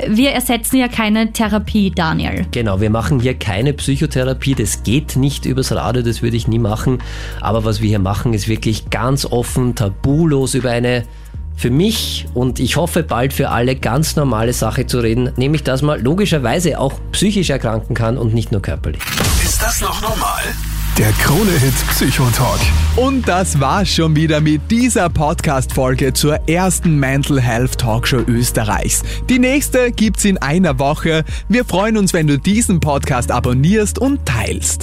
wir 0.08 0.32
ersetzen 0.32 0.77
ja 0.77 0.88
keine 0.88 1.32
Therapie, 1.32 1.91
Daniel. 1.91 2.45
Genau, 2.51 2.82
wir 2.82 2.89
machen 2.89 3.19
hier 3.19 3.36
keine 3.36 3.73
Psychotherapie. 3.73 4.56
Das 4.56 4.84
geht 4.84 5.15
nicht 5.15 5.45
übers 5.45 5.71
Radio, 5.71 6.01
das 6.01 6.21
würde 6.21 6.38
ich 6.38 6.47
nie 6.47 6.60
machen. 6.60 6.99
Aber 7.39 7.65
was 7.65 7.82
wir 7.82 7.89
hier 7.89 7.99
machen, 7.99 8.34
ist 8.34 8.47
wirklich 8.47 8.89
ganz 8.89 9.25
offen, 9.25 9.75
tabulos 9.75 10.54
über 10.54 10.71
eine 10.71 11.04
für 11.62 11.69
mich 11.69 12.26
und 12.34 12.60
ich 12.60 12.76
hoffe 12.76 13.04
bald 13.04 13.34
für 13.34 13.50
alle 13.50 13.76
ganz 13.76 14.15
normale 14.15 14.52
Sache 14.52 14.88
zu 14.88 15.00
reden, 15.00 15.32
nämlich 15.38 15.63
dass 15.63 15.84
man 15.84 16.02
logischerweise 16.02 16.80
auch 16.80 16.93
psychisch 17.12 17.52
erkranken 17.52 17.93
kann 17.93 18.17
und 18.17 18.34
nicht 18.34 18.52
nur 18.52 18.63
körperlich. 18.63 19.02
Ist 19.43 19.62
das 19.62 19.80
noch 19.80 20.02
normal? 20.02 20.41
Der 20.97 21.12
Krone-Hit 21.13 21.74
Psychotalk. 21.89 22.60
Und 22.95 23.28
das 23.28 23.60
war's 23.60 23.89
schon 23.89 24.15
wieder 24.15 24.41
mit 24.41 24.69
dieser 24.69 25.10
Podcast-Folge 25.10 26.13
zur 26.13 26.50
ersten 26.50 27.00
Mental 27.00 27.39
Health 27.39 27.78
Talkshow 27.78 28.24
Österreichs. 28.28 29.02
Die 29.30 29.39
nächste 29.39 29.91
gibt's 29.91 30.26
in 30.26 30.38
einer 30.39 30.80
Woche. 30.80 31.24
Wir 31.47 31.63
freuen 31.63 31.95
uns, 31.97 32.12
wenn 32.12 32.28
du 32.28 32.38
diesen 32.38 32.82
Podcast 32.82 33.32
abonnierst 33.32 34.00
und 34.00 34.26
teilst. 34.26 34.80